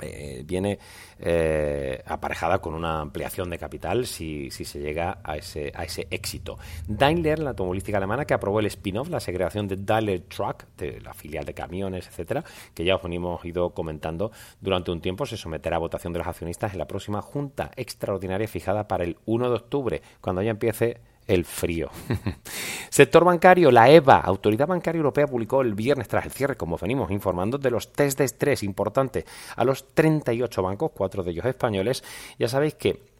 eh, 0.00 0.42
viene 0.44 0.78
eh, 1.18 2.02
aparejada 2.06 2.58
con 2.58 2.74
una 2.74 3.00
ampliación 3.00 3.50
de 3.50 3.58
capital 3.58 4.06
si, 4.06 4.50
si, 4.50 4.64
se 4.64 4.80
llega 4.80 5.18
a 5.22 5.36
ese, 5.36 5.72
a 5.74 5.84
ese 5.84 6.06
éxito. 6.10 6.58
Daimler, 6.86 7.38
la 7.38 7.50
automovilística 7.50 7.98
alemana, 7.98 8.24
que 8.24 8.34
aprobó 8.34 8.60
el 8.60 8.66
spin-off, 8.66 9.08
la 9.08 9.20
segregación 9.20 9.68
de 9.68 9.76
Daimler 9.76 10.22
Truck, 10.22 10.64
de 10.76 11.00
la 11.00 11.14
filial 11.14 11.44
de 11.44 11.54
camiones, 11.54 12.08
etcétera, 12.08 12.44
que 12.74 12.84
ya 12.84 12.96
os 12.96 13.02
hemos 13.04 13.44
ido 13.44 13.70
comentando 13.70 14.32
durante 14.60 14.90
un 14.90 15.00
tiempo, 15.00 15.26
se 15.26 15.36
someterá 15.36 15.76
a 15.76 15.80
votación 15.80 16.12
de 16.12 16.18
los 16.18 16.28
accionistas 16.28 16.72
en 16.72 16.78
la 16.78 16.86
próxima 16.86 17.22
junta 17.22 17.70
extraordinaria 17.76 18.48
fijada 18.48 18.88
para 18.88 19.04
el 19.04 19.18
1 19.26 19.48
de 19.48 19.56
octubre, 19.56 20.02
cuando 20.20 20.42
ya 20.42 20.50
empiece 20.50 21.00
el 21.26 21.44
frío. 21.44 21.90
Sector 22.90 23.24
bancario, 23.24 23.70
la 23.70 23.90
EBA, 23.90 24.18
Autoridad 24.20 24.66
Bancaria 24.66 24.98
Europea, 24.98 25.26
publicó 25.26 25.62
el 25.62 25.74
viernes 25.74 26.08
tras 26.08 26.24
el 26.24 26.32
cierre, 26.32 26.56
como 26.56 26.76
venimos 26.76 27.10
informando, 27.10 27.58
de 27.58 27.70
los 27.70 27.92
test 27.92 28.18
de 28.18 28.24
estrés 28.24 28.62
importantes 28.62 29.24
a 29.56 29.64
los 29.64 29.94
38 29.94 30.62
bancos, 30.62 30.90
cuatro 30.94 31.22
de 31.22 31.30
ellos 31.30 31.46
españoles. 31.46 32.02
Ya 32.38 32.48
sabéis 32.48 32.74
que 32.74 33.11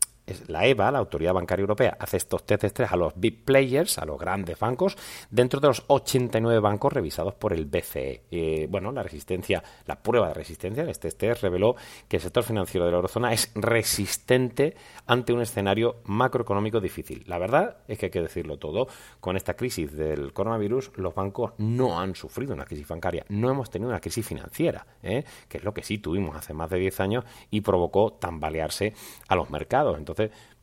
la 0.46 0.66
EBA, 0.66 0.90
la 0.90 0.98
Autoridad 0.98 1.34
Bancaria 1.34 1.62
Europea, 1.62 1.96
hace 1.98 2.16
estos 2.16 2.44
test 2.44 2.62
de 2.62 2.66
estrés 2.68 2.92
a 2.92 2.96
los 2.96 3.12
big 3.16 3.44
players, 3.44 3.98
a 3.98 4.04
los 4.04 4.18
grandes 4.18 4.58
bancos, 4.58 4.96
dentro 5.30 5.60
de 5.60 5.68
los 5.68 5.84
89 5.88 6.60
bancos 6.60 6.92
revisados 6.92 7.34
por 7.34 7.52
el 7.52 7.66
BCE. 7.66 8.22
Eh, 8.30 8.66
bueno, 8.70 8.92
la 8.92 9.02
resistencia, 9.02 9.62
la 9.86 10.00
prueba 10.00 10.28
de 10.28 10.34
resistencia 10.34 10.82
en 10.84 10.90
este 10.90 11.10
test 11.10 11.42
reveló 11.42 11.74
que 12.08 12.16
el 12.16 12.22
sector 12.22 12.44
financiero 12.44 12.86
de 12.86 12.92
la 12.92 12.96
eurozona 12.98 13.32
es 13.32 13.50
resistente 13.54 14.76
ante 15.06 15.32
un 15.32 15.40
escenario 15.40 15.96
macroeconómico 16.04 16.80
difícil. 16.80 17.24
La 17.26 17.38
verdad 17.38 17.78
es 17.88 17.98
que 17.98 18.06
hay 18.06 18.10
que 18.10 18.22
decirlo 18.22 18.58
todo. 18.58 18.86
Con 19.20 19.36
esta 19.36 19.54
crisis 19.54 19.92
del 19.92 20.32
coronavirus, 20.32 20.92
los 20.96 21.14
bancos 21.14 21.52
no 21.58 21.98
han 21.98 22.14
sufrido 22.14 22.54
una 22.54 22.64
crisis 22.64 22.86
bancaria, 22.86 23.24
no 23.28 23.50
hemos 23.50 23.70
tenido 23.70 23.90
una 23.90 24.00
crisis 24.00 24.26
financiera, 24.26 24.86
¿eh? 25.02 25.24
que 25.48 25.58
es 25.58 25.64
lo 25.64 25.74
que 25.74 25.82
sí 25.82 25.98
tuvimos 25.98 26.36
hace 26.36 26.54
más 26.54 26.70
de 26.70 26.78
10 26.78 27.00
años 27.00 27.24
y 27.50 27.60
provocó 27.60 28.12
tambalearse 28.12 28.94
a 29.28 29.34
los 29.34 29.50
mercados. 29.50 29.98
Entonces, 29.98 30.11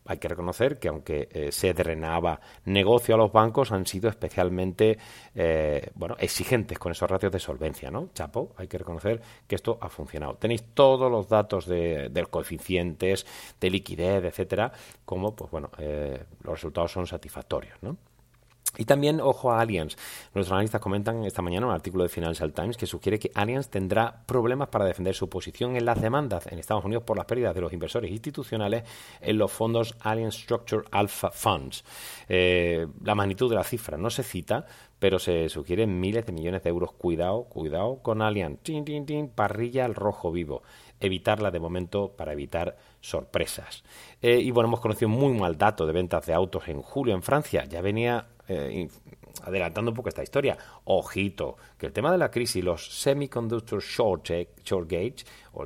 hay 0.05 0.17
que 0.17 0.27
reconocer 0.27 0.79
que 0.79 0.87
aunque 0.87 1.29
eh, 1.31 1.51
se 1.51 1.73
drenaba 1.73 2.39
negocio 2.65 3.15
a 3.15 3.17
los 3.17 3.31
bancos, 3.31 3.71
han 3.71 3.85
sido 3.85 4.09
especialmente 4.09 4.97
eh, 5.35 5.91
bueno, 5.95 6.15
exigentes 6.19 6.79
con 6.79 6.91
esos 6.91 7.09
ratios 7.09 7.31
de 7.31 7.39
solvencia, 7.39 7.91
¿no? 7.91 8.09
Chapo, 8.13 8.53
hay 8.57 8.67
que 8.67 8.77
reconocer 8.77 9.21
que 9.47 9.55
esto 9.55 9.77
ha 9.81 9.89
funcionado. 9.89 10.35
Tenéis 10.35 10.63
todos 10.73 11.11
los 11.11 11.29
datos 11.29 11.67
de, 11.67 12.09
de 12.09 12.25
coeficientes, 12.25 13.25
de 13.59 13.69
liquidez, 13.69 14.23
etcétera, 14.23 14.71
como 15.05 15.35
pues 15.35 15.51
bueno, 15.51 15.69
eh, 15.77 16.23
los 16.41 16.53
resultados 16.53 16.91
son 16.91 17.05
satisfactorios, 17.05 17.77
¿no? 17.81 17.97
Y 18.77 18.85
también, 18.85 19.19
ojo 19.19 19.51
a 19.51 19.61
Allianz. 19.61 19.95
Nuestros 20.33 20.51
analistas 20.51 20.79
comentan 20.79 21.23
esta 21.25 21.41
mañana 21.41 21.65
un 21.65 21.73
artículo 21.73 22.03
de 22.03 22.09
Financial 22.09 22.53
Times 22.53 22.77
que 22.77 22.85
sugiere 22.85 23.17
que 23.17 23.31
Allianz 23.33 23.69
tendrá 23.69 24.23
problemas 24.25 24.69
para 24.69 24.85
defender 24.85 25.15
su 25.15 25.27
posición 25.27 25.75
en 25.75 25.85
las 25.85 25.99
demandas 25.99 26.47
en 26.47 26.59
Estados 26.59 26.85
Unidos 26.85 27.03
por 27.03 27.17
las 27.17 27.25
pérdidas 27.25 27.55
de 27.55 27.61
los 27.61 27.73
inversores 27.73 28.11
institucionales 28.11 28.83
en 29.21 29.37
los 29.37 29.51
fondos 29.51 29.95
Allianz 30.01 30.35
Structure 30.35 30.85
Alpha 30.91 31.31
Funds. 31.31 31.83
Eh, 32.27 32.87
la 33.03 33.15
magnitud 33.15 33.49
de 33.49 33.55
la 33.55 33.63
cifra 33.63 33.97
no 33.97 34.09
se 34.11 34.23
cita, 34.23 34.65
pero 34.99 35.17
se 35.17 35.49
sugieren 35.49 35.99
miles 35.99 36.25
de 36.25 36.31
millones 36.31 36.61
de 36.63 36.69
euros. 36.69 36.91
Cuidado, 36.91 37.45
cuidado 37.45 37.99
con 38.03 38.21
Allianz. 38.21 38.59
Tin, 38.61 38.85
tin, 38.85 39.05
tin, 39.05 39.29
parrilla 39.29 39.85
al 39.85 39.95
rojo 39.95 40.31
vivo. 40.31 40.61
Evitarla 40.99 41.49
de 41.49 41.59
momento 41.59 42.11
para 42.15 42.33
evitar 42.33 42.77
sorpresas. 43.01 43.83
Eh, 44.21 44.39
y 44.39 44.51
bueno, 44.51 44.67
hemos 44.67 44.81
conocido 44.81 45.09
muy 45.09 45.33
mal 45.33 45.57
dato 45.57 45.87
de 45.87 45.93
ventas 45.93 46.25
de 46.25 46.33
autos 46.33 46.67
en 46.67 46.81
julio 46.81 47.15
en 47.15 47.23
Francia. 47.23 47.63
Ya 47.65 47.81
venía 47.81 48.27
eh, 48.49 48.87
adelantando 49.43 49.91
un 49.91 49.95
poco 49.95 50.09
esta 50.09 50.23
historia, 50.23 50.57
ojito, 50.85 51.55
que 51.77 51.85
el 51.85 51.93
tema 51.93 52.11
de 52.11 52.17
la 52.17 52.31
crisis, 52.31 52.63
los 52.63 53.01
semiconductor 53.01 53.81
shortage, 53.81 54.49
shortage 54.63 55.23
o 55.59 55.65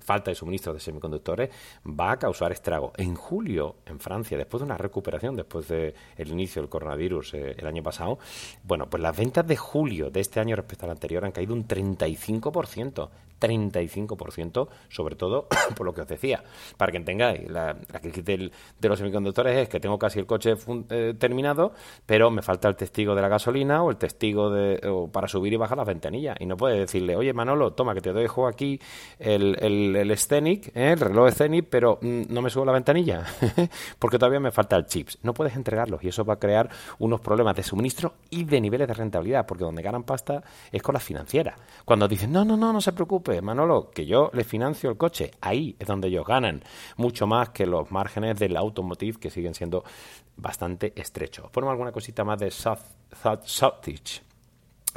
falta 0.00 0.30
de 0.30 0.34
suministro 0.34 0.72
de 0.72 0.80
semiconductores, 0.80 1.50
va 1.86 2.12
a 2.12 2.16
causar 2.16 2.52
estrago. 2.52 2.92
En 2.96 3.14
julio, 3.14 3.76
en 3.86 3.98
Francia, 3.98 4.36
después 4.36 4.60
de 4.60 4.66
una 4.66 4.78
recuperación, 4.78 5.36
después 5.36 5.68
del 5.68 5.94
inicio 6.18 6.62
del 6.62 6.68
coronavirus 6.68 7.34
eh, 7.34 7.54
el 7.58 7.66
año 7.66 7.82
pasado, 7.82 8.18
bueno, 8.64 8.88
pues 8.88 9.02
las 9.02 9.16
ventas 9.16 9.46
de 9.46 9.56
julio 9.56 10.10
de 10.10 10.20
este 10.20 10.40
año 10.40 10.56
respecto 10.56 10.86
al 10.86 10.92
anterior 10.92 11.24
han 11.24 11.32
caído 11.32 11.54
un 11.54 11.66
35%. 11.66 13.08
35%, 13.40 14.68
sobre 14.88 15.16
todo 15.16 15.46
por 15.76 15.86
lo 15.86 15.94
que 15.94 16.02
os 16.02 16.08
decía. 16.08 16.42
Para 16.76 16.92
que 16.92 16.98
entendáis, 16.98 17.48
la, 17.50 17.76
crisis 18.00 18.24
de 18.24 18.50
los 18.82 18.98
semiconductores 18.98 19.56
es 19.56 19.68
que 19.68 19.80
tengo 19.80 19.98
casi 19.98 20.18
el 20.18 20.26
coche 20.26 20.54
eh, 20.90 21.14
terminado, 21.18 21.72
pero 22.04 22.30
me 22.30 22.42
falta 22.42 22.68
el 22.68 22.76
testigo 22.76 23.14
de 23.14 23.22
la 23.22 23.28
gasolina 23.28 23.82
o 23.82 23.90
el 23.90 23.96
testigo 23.96 24.50
de, 24.50 24.80
para 25.12 25.28
subir 25.28 25.52
y 25.52 25.56
bajar 25.56 25.78
las 25.78 25.86
ventanillas. 25.86 26.36
Y 26.40 26.46
no 26.46 26.56
puede 26.56 26.78
decirle, 26.80 27.16
oye 27.16 27.32
Manolo, 27.32 27.72
toma 27.72 27.94
que 27.94 28.00
te 28.00 28.12
dejo 28.12 28.46
aquí 28.46 28.80
el, 29.26 29.56
el, 29.60 29.96
el 29.96 30.10
¿eh? 30.12 30.60
el 30.74 31.00
reloj 31.00 31.30
Scenic, 31.32 31.66
pero 31.68 31.98
mm, 32.00 32.22
no 32.28 32.42
me 32.42 32.48
subo 32.48 32.64
la 32.64 32.72
ventanilla, 32.72 33.24
porque 33.98 34.18
todavía 34.18 34.38
me 34.38 34.52
falta 34.52 34.76
el 34.76 34.86
chips. 34.86 35.18
No 35.22 35.34
puedes 35.34 35.56
entregarlos 35.56 36.02
y 36.04 36.08
eso 36.08 36.24
va 36.24 36.34
a 36.34 36.38
crear 36.38 36.70
unos 37.00 37.20
problemas 37.20 37.56
de 37.56 37.64
suministro 37.64 38.14
y 38.30 38.44
de 38.44 38.60
niveles 38.60 38.86
de 38.86 38.94
rentabilidad, 38.94 39.44
porque 39.44 39.64
donde 39.64 39.82
ganan 39.82 40.04
pasta 40.04 40.44
es 40.70 40.80
con 40.80 40.92
las 40.92 41.02
financieras. 41.02 41.58
Cuando 41.84 42.06
dicen, 42.06 42.30
no, 42.30 42.44
no, 42.44 42.56
no, 42.56 42.72
no 42.72 42.80
se 42.80 42.92
preocupe, 42.92 43.42
Manolo, 43.42 43.90
que 43.90 44.06
yo 44.06 44.30
le 44.32 44.44
financio 44.44 44.90
el 44.90 44.96
coche, 44.96 45.32
ahí 45.40 45.74
es 45.78 45.86
donde 45.88 46.06
ellos 46.06 46.24
ganan, 46.24 46.62
mucho 46.96 47.26
más 47.26 47.50
que 47.50 47.66
los 47.66 47.90
márgenes 47.90 48.38
del 48.38 48.56
automotive 48.56 49.18
que 49.18 49.30
siguen 49.30 49.54
siendo 49.54 49.82
bastante 50.36 50.92
estrechos. 50.94 51.50
Ponemos 51.50 51.72
alguna 51.72 51.90
cosita 51.90 52.22
más 52.22 52.38
de 52.38 52.52
South, 52.52 52.78
South, 53.44 53.80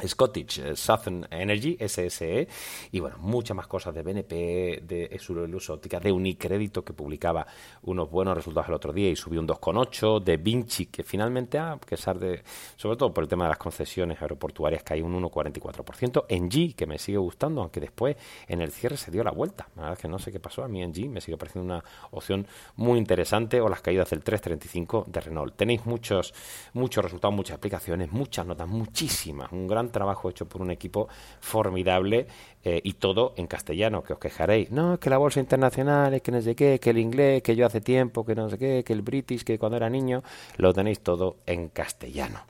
Scottish 0.06 0.58
eh, 0.58 0.76
Southern 0.76 1.26
Energy, 1.30 1.76
SSE, 1.80 2.48
y 2.92 3.00
bueno, 3.00 3.18
muchas 3.18 3.56
más 3.56 3.66
cosas 3.66 3.94
de 3.94 4.02
BNP, 4.02 4.82
de 4.86 5.08
Esulus 5.12 5.70
Óptica, 5.70 6.00
de 6.00 6.12
Unicrédito, 6.12 6.84
que 6.84 6.92
publicaba 6.92 7.46
unos 7.82 8.10
buenos 8.10 8.34
resultados 8.36 8.68
el 8.68 8.74
otro 8.74 8.92
día 8.92 9.10
y 9.10 9.16
subió 9.16 9.40
un 9.40 9.48
2,8, 9.48 10.20
de 10.22 10.36
Vinci, 10.36 10.86
que 10.86 11.02
finalmente, 11.02 11.58
a 11.58 11.76
pesar 11.76 12.18
de, 12.18 12.42
sobre 12.76 12.96
todo 12.96 13.12
por 13.12 13.24
el 13.24 13.28
tema 13.28 13.44
de 13.44 13.50
las 13.50 13.58
concesiones 13.58 14.20
aeroportuarias, 14.20 14.82
hay 14.90 15.02
un 15.02 15.20
1,44%, 15.22 16.24
en 16.28 16.50
G, 16.50 16.74
que 16.74 16.86
me 16.86 16.98
sigue 16.98 17.18
gustando, 17.18 17.60
aunque 17.60 17.80
después 17.80 18.16
en 18.48 18.60
el 18.60 18.72
cierre 18.72 18.96
se 18.96 19.10
dio 19.10 19.22
la 19.22 19.30
vuelta. 19.30 19.68
La 19.76 19.82
verdad 19.82 19.98
es 19.98 20.02
que 20.02 20.08
no 20.08 20.18
sé 20.18 20.32
qué 20.32 20.40
pasó, 20.40 20.64
a 20.64 20.68
mí 20.68 20.82
en 20.82 20.92
G 20.92 21.08
me 21.08 21.20
sigue 21.20 21.36
pareciendo 21.36 21.74
una 21.74 21.84
opción 22.10 22.46
muy 22.76 22.98
interesante, 22.98 23.60
o 23.60 23.68
las 23.68 23.80
caídas 23.80 24.10
del 24.10 24.22
3,35 24.24 25.06
de 25.06 25.20
Renault. 25.20 25.56
Tenéis 25.56 25.86
muchos, 25.86 26.34
muchos 26.72 27.04
resultados, 27.04 27.34
muchas 27.34 27.56
aplicaciones, 27.56 28.10
muchas 28.12 28.46
notas, 28.46 28.68
muchísimas, 28.68 29.52
un 29.52 29.66
gran 29.66 29.89
trabajo 29.90 30.30
hecho 30.30 30.46
por 30.46 30.62
un 30.62 30.70
equipo 30.70 31.08
formidable 31.40 32.26
eh, 32.62 32.78
y 32.84 32.92
todo 32.92 33.32
en 33.36 33.46
castellano, 33.46 34.02
que 34.02 34.12
os 34.12 34.18
quejaréis. 34.18 34.70
No, 34.70 34.94
es 34.94 35.00
que 35.00 35.08
la 35.08 35.16
bolsa 35.16 35.40
internacional, 35.40 36.12
es 36.12 36.20
que 36.20 36.30
no 36.30 36.42
sé 36.42 36.54
qué, 36.54 36.78
que 36.78 36.90
el 36.90 36.98
inglés, 36.98 37.42
que 37.42 37.56
yo 37.56 37.64
hace 37.64 37.80
tiempo, 37.80 38.24
que 38.24 38.34
no 38.34 38.50
sé 38.50 38.58
qué, 38.58 38.84
que 38.84 38.92
el 38.92 39.00
british, 39.00 39.44
que 39.44 39.58
cuando 39.58 39.78
era 39.78 39.88
niño, 39.88 40.22
lo 40.58 40.74
tenéis 40.74 41.00
todo 41.00 41.38
en 41.46 41.68
castellano. 41.68 42.40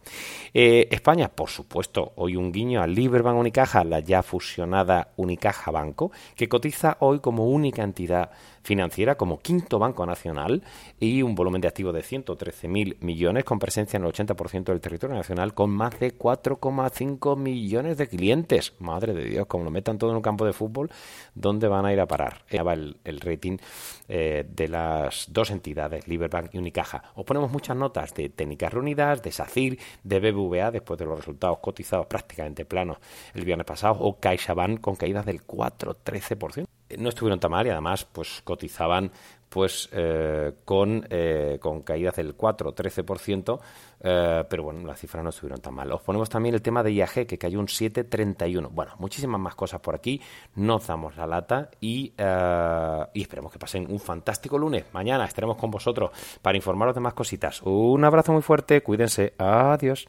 Eh, 0.52 0.88
España, 0.90 1.28
por 1.28 1.48
supuesto, 1.48 2.12
hoy 2.16 2.34
un 2.34 2.50
guiño 2.50 2.82
a 2.82 2.88
Liberbank 2.88 3.38
Unicaja, 3.38 3.84
la 3.84 4.00
ya 4.00 4.24
fusionada 4.24 5.12
Unicaja 5.16 5.70
Banco, 5.70 6.10
que 6.34 6.48
cotiza 6.48 6.96
hoy 6.98 7.20
como 7.20 7.46
única 7.46 7.84
entidad 7.84 8.30
financiera 8.62 9.16
como 9.16 9.40
quinto 9.40 9.78
banco 9.78 10.04
nacional 10.04 10.62
y 10.98 11.22
un 11.22 11.34
volumen 11.34 11.60
de 11.60 11.68
activos 11.68 11.94
de 11.94 12.02
113.000 12.02 12.96
millones 13.00 13.44
con 13.44 13.58
presencia 13.58 13.96
en 13.96 14.04
el 14.04 14.12
80% 14.12 14.64
del 14.64 14.80
territorio 14.80 15.16
nacional 15.16 15.54
con 15.54 15.70
más 15.70 15.98
de 15.98 16.16
4,5 16.16 17.29
millones 17.36 17.96
de 17.96 18.08
clientes. 18.08 18.74
Madre 18.78 19.14
de 19.14 19.24
Dios, 19.24 19.46
como 19.46 19.64
lo 19.64 19.70
metan 19.70 19.98
todo 19.98 20.10
en 20.10 20.16
un 20.16 20.22
campo 20.22 20.44
de 20.44 20.52
fútbol, 20.52 20.90
¿dónde 21.34 21.68
van 21.68 21.86
a 21.86 21.92
ir 21.92 22.00
a 22.00 22.06
parar? 22.06 22.44
El, 22.48 22.96
el 23.04 23.20
rating 23.20 23.58
eh, 24.08 24.44
de 24.48 24.68
las 24.68 25.26
dos 25.32 25.50
entidades, 25.50 26.06
Liberbank 26.08 26.54
y 26.54 26.58
Unicaja. 26.58 27.02
Os 27.14 27.24
ponemos 27.24 27.50
muchas 27.50 27.76
notas 27.76 28.14
de 28.14 28.28
técnicas 28.28 28.72
reunidas, 28.72 29.22
de 29.22 29.32
SACIR, 29.32 29.78
de 30.02 30.20
BBVA, 30.20 30.70
después 30.70 30.98
de 30.98 31.06
los 31.06 31.18
resultados 31.18 31.58
cotizados 31.58 32.06
prácticamente 32.06 32.64
planos 32.64 32.98
el 33.34 33.44
viernes 33.44 33.66
pasado, 33.66 33.98
o 34.00 34.18
CaixaBank 34.18 34.80
con 34.80 34.96
caídas 34.96 35.26
del 35.26 35.46
4-13% 35.46 36.66
no 36.98 37.08
estuvieron 37.08 37.40
tan 37.40 37.50
mal 37.50 37.66
y 37.66 37.70
además 37.70 38.04
pues 38.04 38.40
cotizaban 38.42 39.12
pues 39.50 39.88
eh, 39.92 40.52
con, 40.64 41.06
eh, 41.10 41.58
con 41.60 41.82
caídas 41.82 42.14
del 42.16 42.36
4-13%, 42.36 43.60
eh, 44.00 44.44
pero 44.48 44.62
bueno, 44.62 44.86
las 44.86 44.98
cifras 44.98 45.22
no 45.24 45.30
estuvieron 45.30 45.60
tan 45.60 45.74
mal. 45.74 45.90
Os 45.92 46.00
ponemos 46.00 46.30
también 46.30 46.54
el 46.54 46.62
tema 46.62 46.82
de 46.82 46.92
IAG, 46.92 47.26
que 47.26 47.36
cayó 47.36 47.58
un 47.58 47.66
7,31. 47.66 48.70
Bueno, 48.70 48.92
muchísimas 48.98 49.40
más 49.40 49.56
cosas 49.56 49.80
por 49.80 49.96
aquí, 49.96 50.20
nos 50.54 50.86
damos 50.86 51.16
la 51.16 51.26
lata 51.26 51.68
y, 51.80 52.14
y 53.12 53.22
esperemos 53.22 53.52
que 53.52 53.58
pasen 53.58 53.90
un 53.90 53.98
fantástico 53.98 54.56
lunes. 54.56 54.84
Mañana 54.92 55.24
estaremos 55.24 55.56
con 55.56 55.70
vosotros 55.70 56.10
para 56.40 56.56
informaros 56.56 56.94
de 56.94 57.00
más 57.00 57.14
cositas. 57.14 57.60
Un 57.62 58.04
abrazo 58.04 58.32
muy 58.32 58.42
fuerte, 58.42 58.82
cuídense, 58.82 59.34
adiós. 59.36 60.08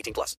18 0.01 0.13
plus. 0.13 0.37